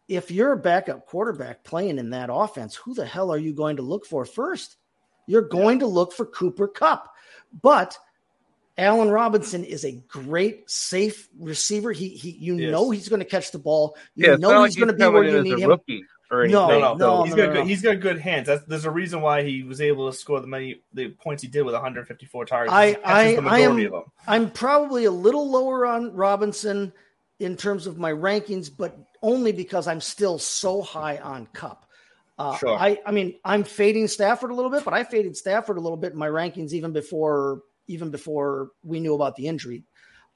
[0.08, 3.76] if you're a backup quarterback playing in that offense, who the hell are you going
[3.76, 4.76] to look for first?
[5.26, 7.08] You're going to look for Cooper Kupp.
[7.62, 7.96] But
[8.76, 11.92] Allen Robinson is a great, safe receiver.
[11.92, 12.70] He, he you Yes.
[12.72, 13.96] know he's going to catch the ball.
[14.14, 15.62] You Yeah, it's not know like he's going to be coming where in you need
[15.62, 15.70] him.
[15.70, 16.46] rookie No.
[16.48, 17.58] No, no, no, he's no, got no, good.
[17.60, 17.64] no.
[17.64, 18.48] He's got good hands.
[18.48, 21.48] That's there's a reason why he was able to score the many the points he
[21.48, 22.72] did with 154 targets.
[22.74, 24.02] I- I- the I am- of them.
[24.26, 26.92] I'm probably a little lower on Robinson
[27.40, 31.86] in terms of my rankings, but only because I'm still so high on Kupp.
[32.38, 32.76] Uh, Sure.
[32.78, 35.96] I, I mean, I'm fading Stafford a little bit, but I faded Stafford a little
[35.96, 39.84] bit in my rankings even before even before we knew about the injury.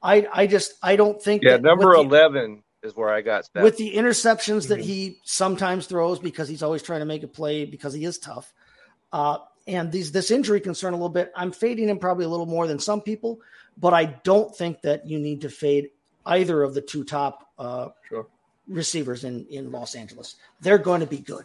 [0.03, 3.47] I, I just I don't think Yeah, that number the- 11 is where I got
[3.47, 3.65] Stafford.
[3.65, 4.83] with the interceptions that Mhm.
[4.85, 8.53] he sometimes throws because he's always trying to make a play because he is tough.
[9.13, 11.33] Uh, and these this injury concern a little bit.
[11.35, 13.41] I'm fading him probably a little more than some people,
[13.77, 15.89] but I don't think that you need to fade
[16.29, 18.27] either of the two top uh, Sure.
[18.69, 20.37] receivers in in Los Angeles.
[20.61, 21.45] They're going to be good.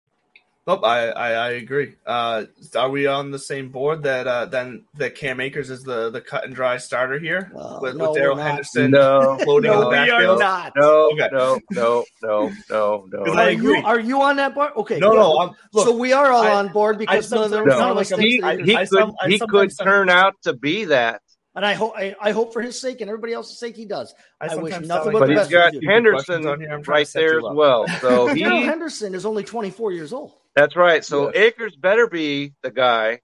[0.67, 1.95] Nope, I, I, I agree.
[2.05, 2.43] Uh,
[2.75, 6.21] are we on the same board that uh, then that Cam Akers is the, the
[6.21, 8.37] cut and dry starter here Uh, with, no, with Darrell.
[8.37, 10.73] Henderson no, floating in No, the we are not.
[10.75, 11.29] no, Okay.
[11.31, 13.25] no, no, no, no, no.
[13.25, 13.77] 'Cause I Are agree.
[13.79, 14.71] you are you on that board?
[14.77, 15.15] Okay, No, good.
[15.17, 15.39] no.
[15.39, 17.79] I'm, look, so we are all I- on board because I none of, the, sometimes
[17.79, 19.71] none of No, us like think he, I- he I could some- I he could
[19.79, 21.21] turn out to be that,
[21.55, 24.13] and I hope I, I hope for his sake and everybody else's sake he does.
[24.39, 25.89] I, wish nothing but but the he's best got for you.
[25.89, 27.87] Henderson Questions on here, I'm trying right there as well.
[27.99, 30.33] So Darrell he Henderson is only 24 years old.
[30.55, 31.03] That's right.
[31.03, 33.21] So Akers better be the guy,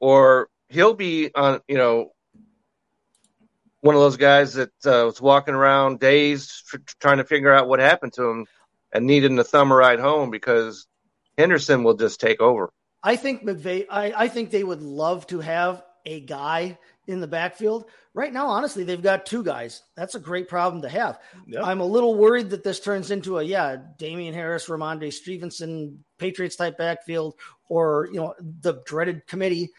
[0.00, 1.60] or he'll be on.
[1.68, 2.12] You know,
[3.80, 7.68] one of those guys that uh, was walking around dazed, tr- trying to figure out
[7.68, 8.46] what happened to him,
[8.92, 10.86] and needing to thumb a ride home because
[11.38, 12.70] Henderson will just take over.
[13.02, 13.86] I think McVay.
[13.90, 17.86] I, I think they would love to have a guy in the backfield.
[18.14, 19.82] Right now, honestly, they've got two guys.
[19.96, 21.18] That's a great problem to have.
[21.46, 21.64] Yep.
[21.64, 26.56] I'm a little worried that this turns into a yeah, Damien Harris, Rhamondre Stevenson, Patriots
[26.56, 27.34] type backfield,
[27.68, 29.70] or you know the dreaded committee.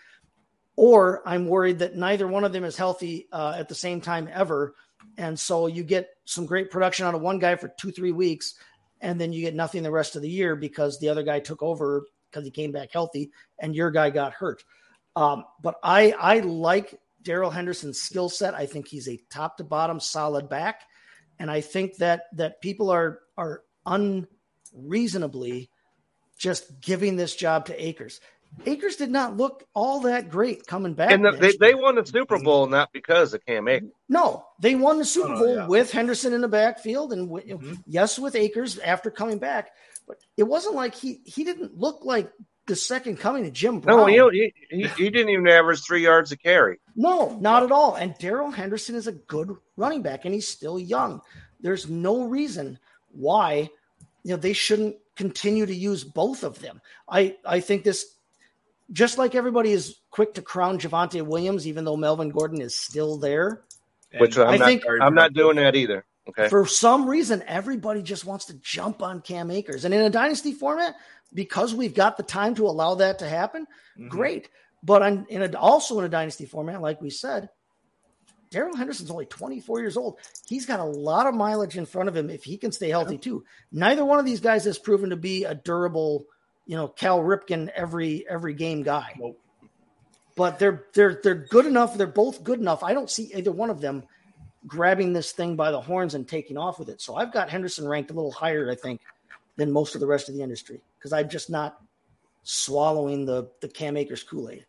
[0.78, 4.30] Or I'm worried that neither one of them is healthy uh, at the same time
[4.32, 4.76] ever,
[5.18, 8.56] and so you get some great production out of one guy for two three weeks,
[9.00, 11.64] and then you get nothing the rest of the year because the other guy took
[11.64, 14.64] over because he came back healthy and your guy got hurt.
[15.16, 18.54] Um, but I I like Darrell Henderson's skill set.
[18.54, 20.82] I think he's a top to bottom solid back,
[21.40, 23.64] and I think that that people are are
[24.74, 25.70] unreasonably
[26.38, 28.20] just giving this job to Akers.
[28.66, 31.12] Akers did not look all that great coming back.
[31.12, 33.90] And the, they they won the Super Bowl not because of Cam Akers.
[34.08, 35.68] No, they won the Super Oh, Bowl yeah.
[35.68, 37.80] with Henderson in the backfield, and wi- Mhm.
[37.86, 39.72] yes, with Akers after coming back.
[40.08, 42.32] But it wasn't like he he didn't look like
[42.68, 43.98] the second coming of Jim Brown.
[43.98, 46.80] No, he, he he didn't even average three yards a carry.
[46.96, 47.96] No, not at all.
[47.96, 51.22] And Darrell Henderson is a good running back, and he's still young.
[51.60, 52.80] There's no reason
[53.12, 53.70] why
[54.24, 56.82] you know, they shouldn't continue to use both of them.
[57.08, 58.16] I, I think this,
[58.92, 63.18] just like everybody is quick to crown Javonte Williams, even though Melvin Gordon is still
[63.18, 63.62] there.
[64.18, 64.66] Which I'm I not.
[64.66, 66.06] think- I'm not doing that either.
[66.28, 66.50] Okay.
[66.50, 69.86] For some reason, everybody just wants to jump on Cam Akers.
[69.86, 70.96] And in a dynasty format,
[71.34, 73.68] because we've got the time to allow that to happen,
[73.98, 74.10] Mhm.
[74.10, 74.50] great.
[74.82, 77.50] But on, in a, also in a dynasty format, like we said,
[78.52, 80.20] Darrell Henderson's only 24 years old.
[80.48, 83.18] He's got a lot of mileage in front of him if he can stay healthy
[83.18, 83.44] too.
[83.72, 86.26] Neither one of these guys has proven to be a durable,
[86.66, 89.14] you know, Cal Ripken every every game guy.
[89.20, 89.40] Nope.
[90.36, 91.98] But they're they're they're good enough.
[91.98, 92.84] They're both good enough.
[92.84, 94.04] I don't see either one of them
[94.68, 97.02] grabbing this thing by the horns and taking off with it.
[97.02, 99.02] So I've got Henderson ranked a little higher, I think,
[99.58, 101.82] than most of the rest of the industry because I'm just not
[102.44, 104.66] swallowing the the Cam Akers Kool Aid.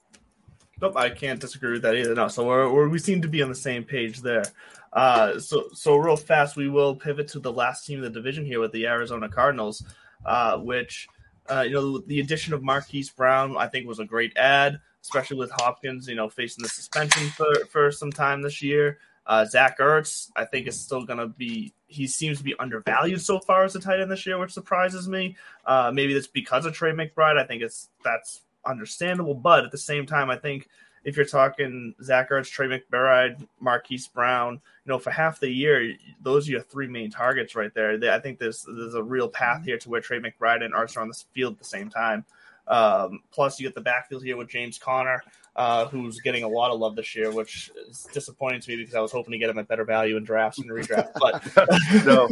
[0.80, 2.14] Nope, I can't disagree with that either.
[2.14, 4.44] No, so we're, we're we seem to be on the same page there.
[4.92, 8.44] Uh, so so real fast, we will pivot to the last team of the division
[8.44, 9.84] here with the Arizona Cardinals,
[10.24, 11.08] uh, which
[11.50, 15.38] uh, you know the addition of Marquise Brown I think was a great ad, especially
[15.38, 18.98] with Hopkins you know facing the suspension for for some time this year.
[19.26, 23.20] Uh, Zach Ertz I think is still going to be he seems to be undervalued
[23.20, 25.36] so far as a tight end this year, which surprises me.
[25.64, 27.38] Uh, maybe that's because of Trey McBride.
[27.38, 30.68] I think it's that's understandable, but at the same time, I think
[31.04, 35.94] if you're talking Zach Ertz, Trey McBride, Marquise Brown, you know, for half the year,
[36.20, 37.96] those are your three main targets right there.
[37.96, 40.96] They, I think there's there's a real path here to where Trey McBride and Ertz
[40.96, 42.24] are on the field at the same time.
[42.66, 45.22] Um, plus, you get the backfield here with James Conner,
[45.56, 48.94] uh, who's getting a lot of love this year, which is disappointing to me because
[48.94, 51.12] I was hoping to get him at better value in drafts and redraft.
[51.18, 51.42] But
[52.04, 52.28] no,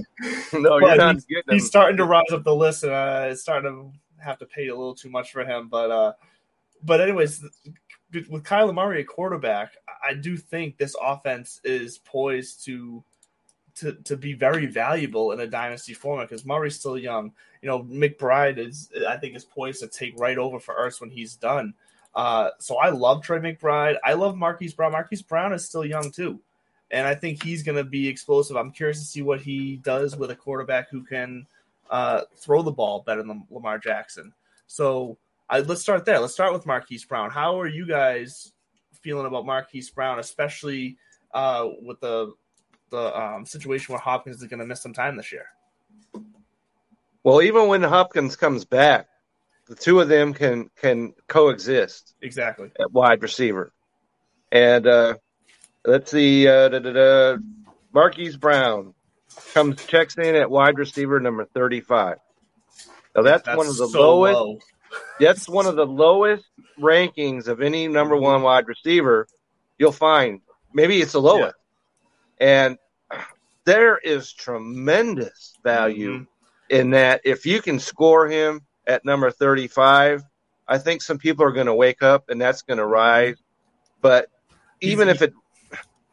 [0.61, 3.41] no, But you're not he's- he's starting to rise up the list, and uh, it's
[3.43, 5.68] starting to have to pay a little too much for him.
[5.68, 6.12] But uh,
[6.83, 7.43] but anyways,
[8.12, 9.72] with Kyler Murray at quarterback,
[10.07, 13.03] I do think this offense is poised to
[13.77, 17.33] to to be very valuable in a dynasty format because Murray's still young.
[17.62, 21.11] You know, McBride is I think is poised to take right over for Ertz when
[21.11, 21.72] he's done.
[22.14, 23.96] Uh, so I love Trey McBride.
[24.04, 24.92] I love Marquise Brown.
[24.92, 26.40] Marquise Brown is still young too,
[26.90, 28.56] and I think he's going to be explosive.
[28.56, 31.46] I'm curious to see what he does with a quarterback who can
[31.90, 34.32] uh, throw the ball better than Lamar Jackson.
[34.66, 36.18] So I, let's start there.
[36.18, 37.30] Let's start with Marquise Brown.
[37.30, 38.52] How are you guys
[39.00, 40.96] feeling about Marquise Brown, especially
[41.32, 42.32] uh, with the
[42.90, 45.46] the um, situation where Hopkins is going to miss some time this year?
[47.24, 49.08] Well, even when Hopkins comes back,
[49.66, 52.70] the two of them can can coexist Exactly.
[52.80, 53.72] at wide receiver.
[54.52, 55.14] And uh,
[55.84, 57.36] let's see, uh, da, da, da,
[57.92, 58.94] Marquise Brown
[59.52, 62.18] comes checks in at wide receiver number thirty-five.
[63.16, 64.34] Now that's, one of the so lowest.
[64.36, 64.58] low.
[65.18, 66.44] That's one of the lowest
[66.78, 69.26] rankings of any number one wide receiver
[69.76, 70.40] you'll find.
[70.72, 71.56] Maybe it's the lowest.
[72.38, 72.78] And
[73.64, 76.26] there is tremendous value Mhm.
[76.68, 80.24] in that if you can score him at number 35,
[80.66, 83.37] I think some people are going to wake up and that's going to rise.
[84.01, 84.28] But
[84.80, 85.35] even He's- if it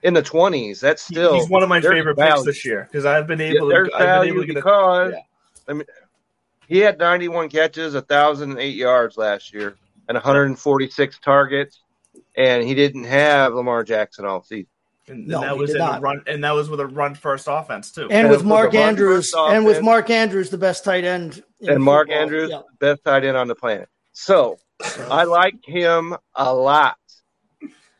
[0.04, 2.34] in the 20s, that's still he's one of my favorite value.
[2.34, 3.94] picks this year because I've been able there's to.
[3.96, 5.22] I've been value able to get a, because yeah.
[5.68, 5.86] I mean
[6.68, 9.76] he had 91 catches, 1,008 yards last year,
[10.08, 11.84] and 146 targets,
[12.38, 14.71] and he didn't have Lamar Jackson all season.
[15.12, 16.88] And, No, and that he was did in a run, and that was with a
[16.88, 18.04] run first offense too.
[18.04, 21.44] And And with with Mark Andrews, first and with Mark Andrews, the best tight end,
[21.60, 22.22] in And Mark football.
[22.24, 22.62] Andrews, Yeah.
[22.80, 23.90] best tight end on the planet.
[24.14, 24.58] So
[25.10, 26.98] I like him a lot.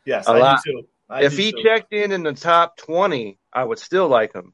[0.06, 0.60] yes, a I lot.
[0.66, 0.88] do too.
[1.10, 1.64] I if do he too.
[1.64, 4.54] checked in in the top 20, I would still like him.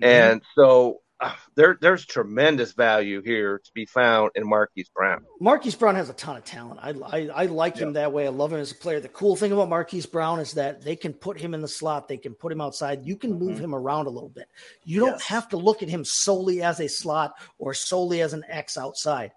[0.00, 0.04] Mm-hmm.
[0.04, 1.00] And so
[1.54, 5.24] there, there's tremendous value here to be found in Marquise Brown.
[5.40, 6.80] Marquise Brown has a ton of talent.
[6.82, 8.26] I, I, I like him that way.
[8.26, 9.00] I love him as a player.
[9.00, 12.08] The cool thing about Marquise Brown is that they can put him in the slot.
[12.08, 13.04] They can put him outside.
[13.04, 14.48] You can move him around a little bit.
[14.84, 18.44] You don't have to look at him solely as a slot or solely as an
[18.48, 19.32] X outside.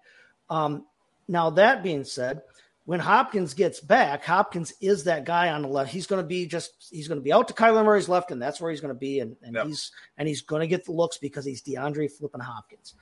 [0.50, 0.86] Um,
[1.28, 2.42] now, that being said,
[2.88, 5.92] when Hopkins gets back, Hopkins is that guy on the left.
[5.92, 8.40] He's going to be just he's going to be out to Kyler Murray's left, and
[8.40, 9.20] that's where he's going to be.
[9.20, 9.66] And, and Yep.
[9.66, 12.94] he's and he's going to get the looks because he's DeAndre flipping Hopkins.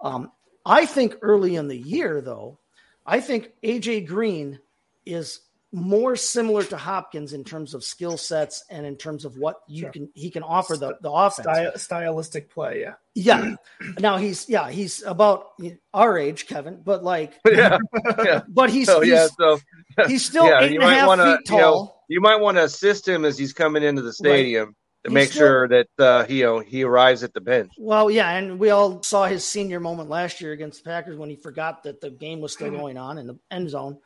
[0.00, 0.32] Um,
[0.64, 2.58] I think early in the year, though,
[3.04, 4.60] I think AJ Green
[5.04, 5.40] is
[5.74, 9.82] more similar to Hopkins in terms of skill sets and in terms of what you
[9.82, 9.90] Sure.
[9.90, 11.44] can he can offer the, the offense.
[11.48, 12.94] Sty- stylistic play, yeah.
[13.14, 13.56] Yeah.
[13.98, 15.48] Now he's yeah, he's about
[15.92, 17.78] our age, Kevin, but like yeah.
[18.24, 18.42] yeah.
[18.48, 19.22] but he's So, yeah.
[19.22, 19.60] he's, So,
[20.06, 21.84] he's still yeah, eight you might want to, feet you tall.
[21.84, 25.12] know, you might want to assist him as he's coming into the stadium to He's
[25.14, 27.72] make still- sure that uh, he, you know, he arrives at the bench.
[27.78, 31.30] Well, yeah, and we all saw his senior moment last year against the Packers when
[31.30, 33.98] he forgot that the game was still going on in the end zone.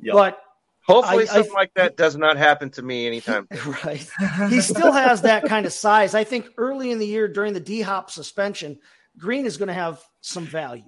[0.00, 0.12] Yep.
[0.14, 0.38] But
[0.86, 3.46] Hopefully, I- I- something like that does not happen to me anytime.
[3.84, 4.06] right.
[4.50, 6.14] He still has that kind of size.
[6.14, 8.78] I think early in the year during the D Hop suspension,
[9.18, 10.84] Green is going to have some value.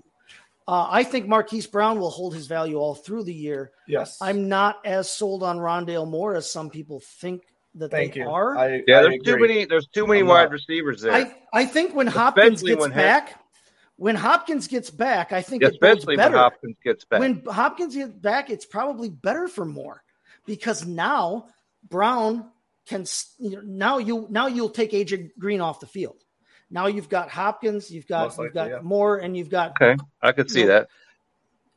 [0.68, 3.70] Uh, I think Marquise Brown will hold his value all through the year.
[3.86, 4.18] Yes.
[4.20, 7.42] I'm not as sold on Rondale Moore as some people think
[7.76, 8.28] that Thank they you.
[8.28, 8.56] are.
[8.58, 9.64] I, Yeah, I there's too many.
[9.64, 10.50] There's too many I'm wide not.
[10.50, 11.12] receivers there.
[11.12, 13.40] I, I think when Hopkins Especially gets when Hop- back,
[13.96, 16.32] when Hopkins gets back, I think it bodes especially when.
[16.32, 17.20] Hopkins gets back.
[17.20, 20.02] When Hopkins gets back, it's probably better for Moore
[20.44, 21.46] because now
[21.88, 22.50] Brown
[22.86, 23.04] can
[23.38, 26.22] you know, now you now you'll take AJ Green off the field.
[26.70, 28.80] Now you've got Hopkins, you've got you've got yeah.
[28.82, 30.88] Moore, and you've got okay, I could see you know, that.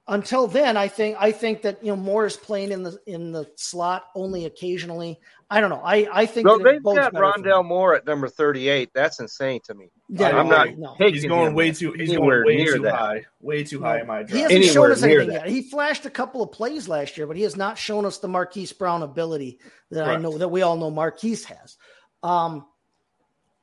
[0.09, 3.31] Until then, I think I think that you know Moore is playing in the in
[3.31, 5.19] the slot only occasionally.
[5.51, 5.81] I don't know.
[5.83, 7.67] I I think No, that it they've got Rondale him.
[7.67, 8.89] Moore at number 38.
[8.93, 9.89] That's insane to me.
[10.09, 10.95] Yeah, I'm not no.
[10.97, 11.91] He's going way too.
[11.91, 12.95] He's going way near too that.
[12.95, 13.25] high.
[13.39, 14.51] Way too high in my He draft.
[14.51, 15.45] hasn't shown us anything that.
[15.45, 15.47] yet.
[15.49, 18.27] He flashed a couple of plays last year, but he has not shown us the
[18.27, 19.59] Marquise Brown ability
[19.91, 21.77] that I know that we all know Marquise has.
[22.23, 22.65] Um,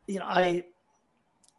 [0.07, 0.65] you know, I,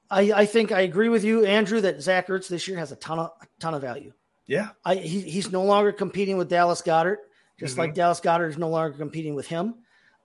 [0.10, 2.96] I, I think I agree with you, Andrew, that Zach Ertz this year has a
[2.96, 4.14] ton of a ton of value.
[4.48, 4.70] Yeah.
[4.86, 7.18] I he, he's no longer competing with Dallas Goedert,
[7.60, 7.80] just Mhm.
[7.80, 9.76] like Dallas Goedert is no longer competing with him.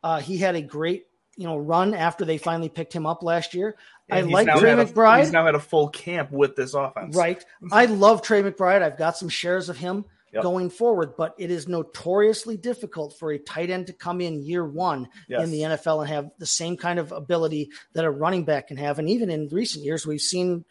[0.03, 1.07] Uh, he had a great
[1.37, 3.77] you know run after they finally picked him up last year.
[4.11, 5.21] I And he's like Trey a- McBride.
[5.21, 7.17] He's now had a full camp with this offense.
[7.17, 7.43] Right.
[7.73, 8.83] I love Trey McBride.
[8.83, 10.05] I've got some shares of him
[10.35, 10.43] Yep.
[10.45, 14.65] going forward, but it is notoriously difficult for a tight end to come in year
[14.65, 15.43] one Yes.
[15.45, 18.79] in the NFL and have the same kind of ability that a running back can
[18.79, 18.99] have.
[18.99, 20.65] And even in recent years, we've seen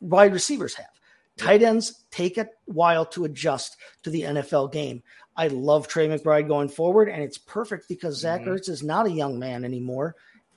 [0.00, 0.89] wide receivers have.
[1.40, 5.02] Tight ends take a while to adjust to the NFL game.
[5.36, 8.48] I love Trey McBride going forward, and it's perfect because Zach Mhm.
[8.48, 10.16] Ertz is not a young man anymore.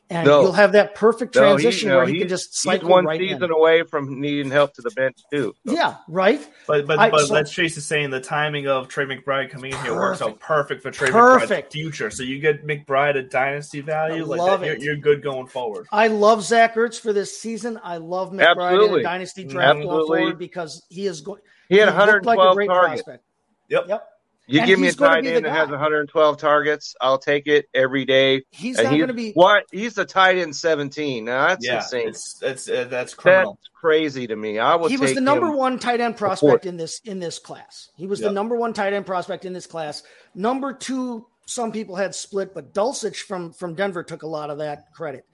[0.09, 0.41] And No.
[0.41, 2.89] you'll have that perfect No, he- transition no, where he he's- can just He's cycle
[2.89, 3.51] one right season in.
[3.51, 5.55] away from needing help to the bench too.
[5.65, 6.45] So, Yeah, right.
[6.67, 9.71] But but I- but so- that's Chase is saying the timing of Trey McBride coming
[9.71, 11.69] in here works out perfect for Trey Perfect.
[11.69, 12.09] McBride's future.
[12.11, 14.81] So you get McBride a dynasty value, I like love that, you're, it.
[14.81, 15.87] you're good going forward.
[15.91, 17.79] I love Zach Ertz for this season.
[17.83, 18.99] I love McBride in Absolutely.
[18.99, 21.41] a dynasty draft going forward because he is going.
[21.69, 23.01] He had looked like a 112 great targets.
[23.03, 23.23] prospect.
[23.69, 23.85] Yep.
[23.87, 24.07] Yep.
[24.45, 27.67] You And give me a tight end the that has 112 targets, I'll take it
[27.73, 28.43] every day.
[28.51, 29.31] He's And not going to be.
[29.33, 29.63] what?
[29.71, 31.23] He's the tight end 17.
[31.23, 32.09] Now that's Yeah, insane.
[32.09, 34.59] it's it's uh, that's That's crazy to me.
[34.59, 34.91] I would.
[34.91, 37.89] He was take the number one tight end prospect in this in this class.
[37.95, 38.29] He was Yep.
[38.29, 40.03] the number one tight end prospect in this class.
[40.35, 44.57] Number two, some people had split, but Dulcich from from Denver took a lot of
[44.57, 45.25] that credit.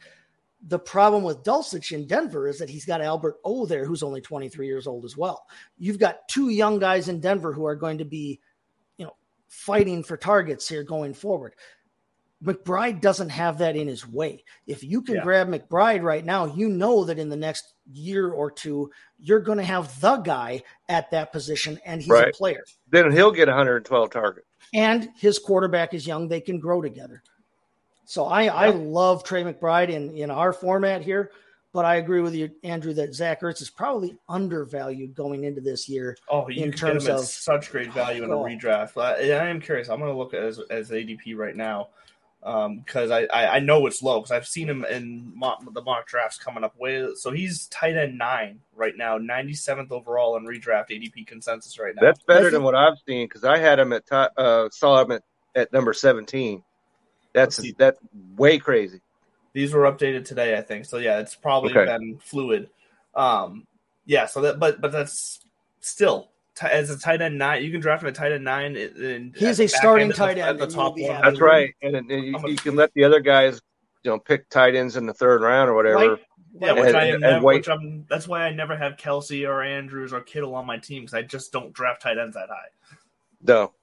[0.67, 4.21] The problem with Dulcich in Denver is that he's got Albert O there, who's only
[4.21, 5.45] 23 years old as well.
[5.77, 8.39] You've got two young guys in Denver who are going to be, you know,
[9.49, 11.55] fighting for targets here going forward.
[12.43, 14.45] McBride doesn't have that in his way.
[14.65, 15.23] If you can Yeah.
[15.23, 19.57] grab McBride right now, you know that in the next year or two, you're going
[19.57, 22.63] to have the guy at that position, and he's a player.
[22.89, 24.47] Then he'll get 112 targets.
[24.73, 27.23] And his quarterback is young; they can grow together.
[28.05, 31.31] So I, I love Trey McBride in in our format here,
[31.73, 35.87] but I agree with you, Andrew, that Zach Ertz is probably undervalued going into this
[35.87, 36.17] year.
[36.27, 38.43] Oh, you in could get him terms at of- such great value in a Oh.
[38.43, 38.97] redraft.
[39.01, 39.89] I, I am curious.
[39.89, 41.89] I'm going to look at as as ADP right now
[42.41, 46.07] because I, I I know it's low because I've seen him in mock, the mock
[46.07, 47.05] drafts coming up way.
[47.15, 52.01] So he's tight end nine right now, 97th overall in redraft ADP consensus right now.
[52.01, 55.01] That's better think- than what I've seen because I had him at ti- uh, saw
[55.03, 56.63] him at, at number 17.
[57.33, 57.99] That's Let's that's
[58.37, 59.01] way crazy.
[59.53, 60.85] These were updated today, I think.
[60.85, 61.85] So yeah, it's probably Okay.
[61.85, 62.69] been fluid.
[63.15, 63.65] Um,
[64.05, 64.25] yeah.
[64.25, 65.39] So that, but but that's
[65.81, 67.63] still t- as a tight end nine.
[67.63, 68.75] You can draft him at tight end nine.
[68.77, 71.07] And He's a the back starting end at the- tight at end, the top you'll
[71.07, 71.15] one.
[71.17, 71.29] happy.
[71.29, 73.59] That's right, and, and you, a- you can let the other guys,
[74.03, 75.95] you know, pick tight ends in the third round or whatever.
[76.11, 76.19] Right?
[76.61, 77.13] Yeah, which And- I am.
[77.15, 78.05] and never, which I'm.
[78.09, 81.21] That's why I never have Kelce or Andrews or Kittle on my team because I
[81.21, 82.69] just don't draft tight ends that high.
[83.41, 83.73] No,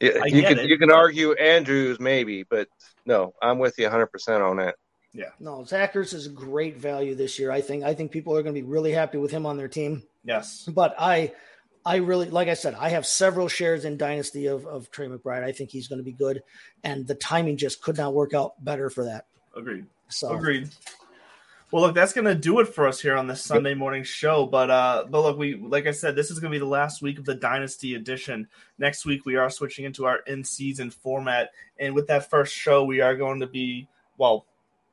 [0.00, 2.68] Yeah, you can it, you can argue Andrews maybe, but
[3.04, 4.76] no, I'm with you 100 percent on that.
[5.40, 7.50] No, Zach Ertz is a great value this year.
[7.50, 7.84] I think.
[7.84, 10.04] I think people are going to be really happy with him on their team.
[10.24, 10.68] Yes.
[10.72, 11.32] But I,
[11.84, 15.42] I really, like I said, I have several shares in Dynasty of, of Trey McBride.
[15.42, 16.42] I think he's going to be good,
[16.84, 19.26] and the timing just could not work out better for that.
[19.56, 19.86] Agreed.
[20.08, 20.70] So Agreed.
[21.70, 24.46] Well, look, that's gonna do it for us here on this Sunday morning show.
[24.46, 27.18] But uh, but look, we like I said, this is gonna be the last week
[27.18, 28.48] of the Dynasty edition.
[28.78, 33.02] Next week we are switching into our in-season format, and with that first show, we
[33.02, 34.46] are going to be well,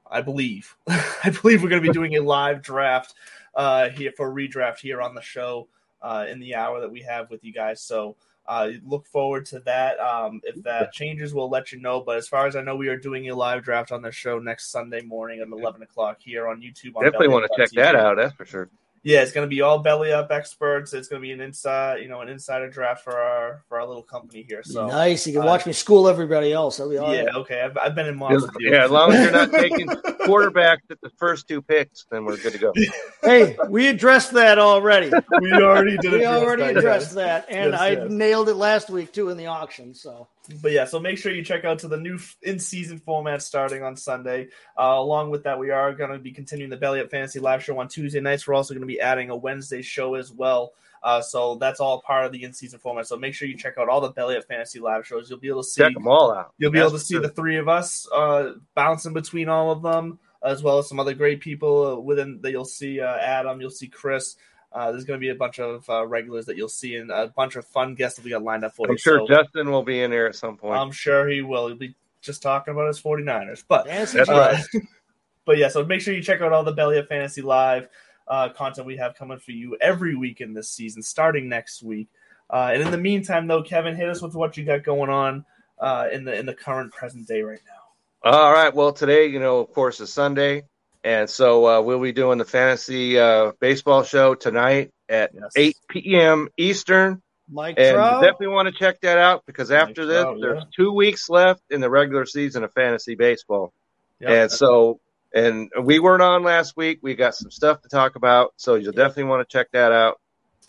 [0.09, 3.13] I believe, I believe we're gonna be doing a live draft
[3.55, 5.67] uh, here for redraft here on the show
[6.01, 7.81] uh, in the hour that we have with you guys.
[7.81, 8.15] So.
[8.47, 9.99] Uh, look forward to that.
[9.99, 11.99] Um, if that changes, we'll let you know.
[11.99, 14.37] But as far as I know, we are doing a live draft on the show
[14.37, 16.95] next Sunday morning at 11 o'clock here on YouTube.
[16.95, 17.93] On Definitely want to check Belly.tv.
[17.93, 18.17] that out.
[18.17, 18.69] That's for sure.
[19.05, 20.91] Yeah, it's going to be all belly up experts.
[20.93, 23.85] It's going to be an inside, you know, an insider draft for our for our
[23.85, 24.63] little company here.
[24.63, 25.27] So nice.
[25.27, 26.77] You can uh, watch me school everybody else.
[26.77, 27.35] That'll be all yeah, right.
[27.35, 27.61] okay.
[27.61, 28.71] I've, I've been in mobs with you.
[28.71, 29.87] Yeah, as long as you're not taking
[30.25, 32.73] quarterbacks at the first two picks, then we're good to go.
[33.23, 35.11] Hey, we addressed that already.
[35.41, 36.11] we already did.
[36.11, 37.13] We address already addressed yes.
[37.15, 38.11] that, and Yes, I yes.
[38.11, 39.95] nailed it last week too in the auction.
[39.95, 40.27] So
[40.61, 43.83] But yeah, so make sure you check out to the new in season format starting
[43.83, 44.49] on Sunday.
[44.77, 47.63] Uh, along with that, we are going to be continuing the Belly Up Fantasy Live
[47.63, 48.47] show on Tuesday nights.
[48.47, 50.73] We're also going to be adding a Wednesday show as well.
[51.03, 53.05] Uh, so that's all part of the in season format.
[53.05, 55.29] So make sure you check out all the Belly Up Fantasy Live shows.
[55.29, 56.53] You'll be able to see Check them all out.
[56.57, 59.69] You'll be That's able to see for the three of us uh, bouncing between all
[59.69, 63.01] of them, as well as some other great people within that you'll see.
[63.01, 64.35] Uh, Adam, you'll see Chris.
[64.75, 67.27] Uh, there's going to be a bunch of uh, regulars that you'll see, and a
[67.27, 68.97] bunch of fun guests that we got lined up for I'm you.
[68.97, 70.77] sure So Justin will be in here at some point.
[70.77, 71.67] I'm sure he will.
[71.67, 73.63] He'll be just talking about his 49ers.
[73.65, 74.83] But That's uh, right.
[75.45, 77.87] but yeah, so make sure you check out all the Belly of Fantasy Live
[78.27, 82.09] uh, content we have coming for you every week in this season, starting next week.
[82.49, 85.45] Uh, and in the meantime, though, Kevin, hit us with what you got going on
[85.79, 88.31] uh, in the in the current present day right now.
[88.31, 88.73] All right.
[88.73, 90.63] Well, today, you know, of course, is Sunday,
[91.05, 95.51] and so uh, we'll be doing the fantasy uh, baseball show tonight at Yes.
[95.55, 96.49] 8 p.m.
[96.57, 97.21] Eastern.
[97.47, 98.15] Mike And Trout.
[98.15, 100.69] you definitely want to check that out because after Mike this, Trout, there's yeah.
[100.75, 103.71] two weeks left in the regular season of fantasy baseball.
[104.19, 104.29] Yep.
[104.31, 104.99] And so,
[105.31, 106.99] and we weren't on last week.
[107.03, 110.19] We got some stuff to talk about, so you'll definitely want to check that out.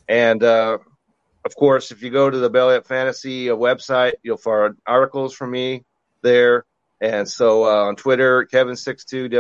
[0.07, 0.77] And uh,
[1.47, 5.33] of course, if you go to the Belly Up Fantasy uh, website, you'll find articles
[5.35, 5.85] from me
[6.21, 6.67] there.
[7.01, 9.31] And so uh, on Twitter, Kevin62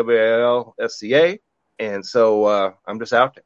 [0.78, 1.38] WLSCA.
[1.78, 3.44] And so uh, I'm just out there.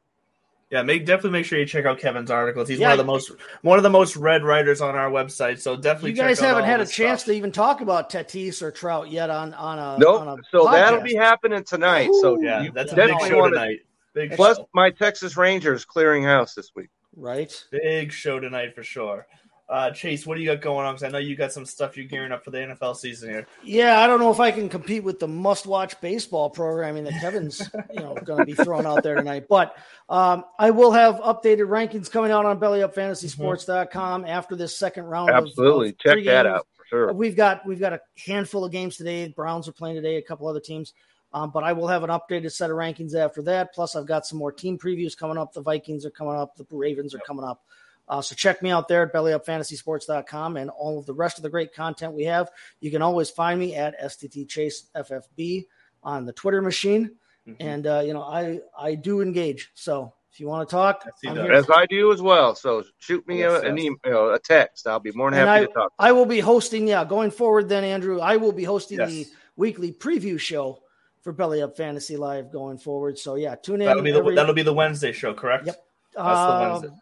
[0.69, 2.69] Yeah, make definitely make sure you check out Kevin's articles.
[2.69, 2.87] He's Yeah.
[2.87, 3.31] one of the most
[3.61, 5.59] one of the most read writers on our website.
[5.59, 7.33] So definitely you guys out haven't all had a chance stuff.
[7.33, 10.21] to even talk about Tatis or Trout yet on on a Nope.
[10.21, 12.09] on a So that'll be happening tonight.
[12.21, 13.79] So Yeah, you that's a big definitely show tonight.
[14.13, 14.69] Big Plus, show.
[14.73, 16.89] my Texas Rangers clearing house this week.
[17.17, 17.51] right.
[17.71, 19.27] Big show tonight for sure.
[19.71, 20.95] Uh, Chase, what do you got going on?
[20.95, 23.47] Because I know you got some stuff you're gearing up for the NFL season here.
[23.63, 27.61] Yeah, I don't know if I can compete with the must-watch baseball programming that Kevin's,
[27.93, 29.45] you know, going to be throwing out there tonight.
[29.47, 29.77] But
[30.09, 35.29] um, I will have updated rankings coming out on BellyUpFantasySports.com after this second round.
[35.29, 35.89] Absolutely.
[35.89, 36.47] of Check that games.
[36.47, 37.13] out for sure.
[37.13, 39.23] We've got we've got a handful of games today.
[39.27, 40.17] The Browns are playing today.
[40.17, 40.93] A couple other teams.
[41.33, 43.73] Um, but I will have an updated set of rankings after that.
[43.73, 45.53] Plus, I've got some more team previews coming up.
[45.53, 46.57] The Vikings are coming up.
[46.57, 47.63] The Ravens are coming up.
[48.11, 51.49] Uh, so check me out there at bellyupfantasysports.com and all of the rest of the
[51.49, 52.51] great content we have.
[52.81, 55.65] You can always find me at STT Chase FFB
[56.03, 57.15] on the Twitter machine.
[57.47, 57.55] Mhm.
[57.61, 59.71] And uh, you know, I I do engage.
[59.75, 61.43] So if you want to talk, I see I'm that.
[61.45, 61.53] here.
[61.53, 62.53] As I do as well.
[62.53, 64.87] So shoot me Yes, a, an email, a text.
[64.87, 65.93] I'll be more than And happy I, to talk.
[65.97, 69.09] I will be hosting, yeah, going forward then, Andrew, I will be hosting Yes.
[69.09, 70.83] the weekly preview show
[71.21, 73.17] for Belly Up Fantasy Live going forward.
[73.17, 73.87] So yeah, tune in.
[73.87, 75.65] That'll be the every- that'll be the Wednesday show, correct?
[75.67, 75.75] Yep.
[76.13, 77.01] That's uh, the Wednesday.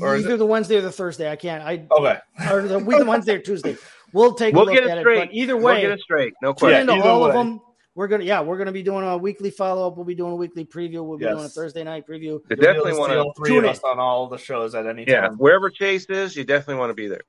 [0.00, 1.30] Or is either the Wednesday or the Thursday.
[1.30, 1.62] I can't.
[1.62, 2.18] I Okay.
[2.50, 3.76] or the week Wednesday or Tuesday.
[4.12, 5.18] We'll take We'll a look get it at straight.
[5.22, 5.26] it.
[5.28, 6.34] But either We'll way, get it straight.
[6.42, 6.90] No tune Yeah, question.
[6.90, 7.60] into either all of them.
[7.94, 9.96] We're gonna yeah, we're gonna be doing a weekly follow up.
[9.96, 11.02] We'll be doing a weekly preview.
[11.04, 11.34] We'll be Yes.
[11.34, 12.20] doing a Thursday night preview.
[12.22, 13.20] You You'll definitely want see to.
[13.22, 13.70] all three tune of in.
[13.70, 15.36] us on all the shows at any Yeah, time.
[15.38, 17.22] wherever Chase is, you definitely want to be there.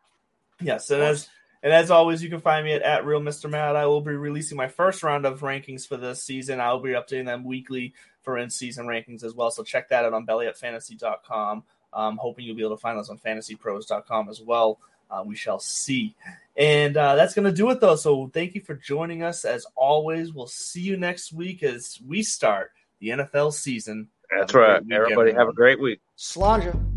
[0.60, 1.30] Yes, and as
[1.64, 3.50] and as always, you can find me at, at real Mr.
[3.50, 3.76] Matt.
[3.78, 6.60] I will be releasing my first round of rankings for this season.
[6.60, 7.94] I will be updating them weekly
[8.24, 9.52] for in season rankings as well.
[9.52, 11.64] So check that out on bellyupfantasy.com.
[12.02, 14.80] I'm hoping you'll be able to find those on fantasypros.com as well.
[15.10, 16.16] Uh, we shall see.
[16.58, 17.96] And uh, that's going to do it, though.
[17.96, 19.46] So thank you for joining us.
[19.46, 24.10] As always, we'll see you next week as we start the NFL season.
[24.30, 24.84] That's Have a great right.
[24.84, 26.02] week, Everybody have a great week.
[26.18, 26.97] Slanja.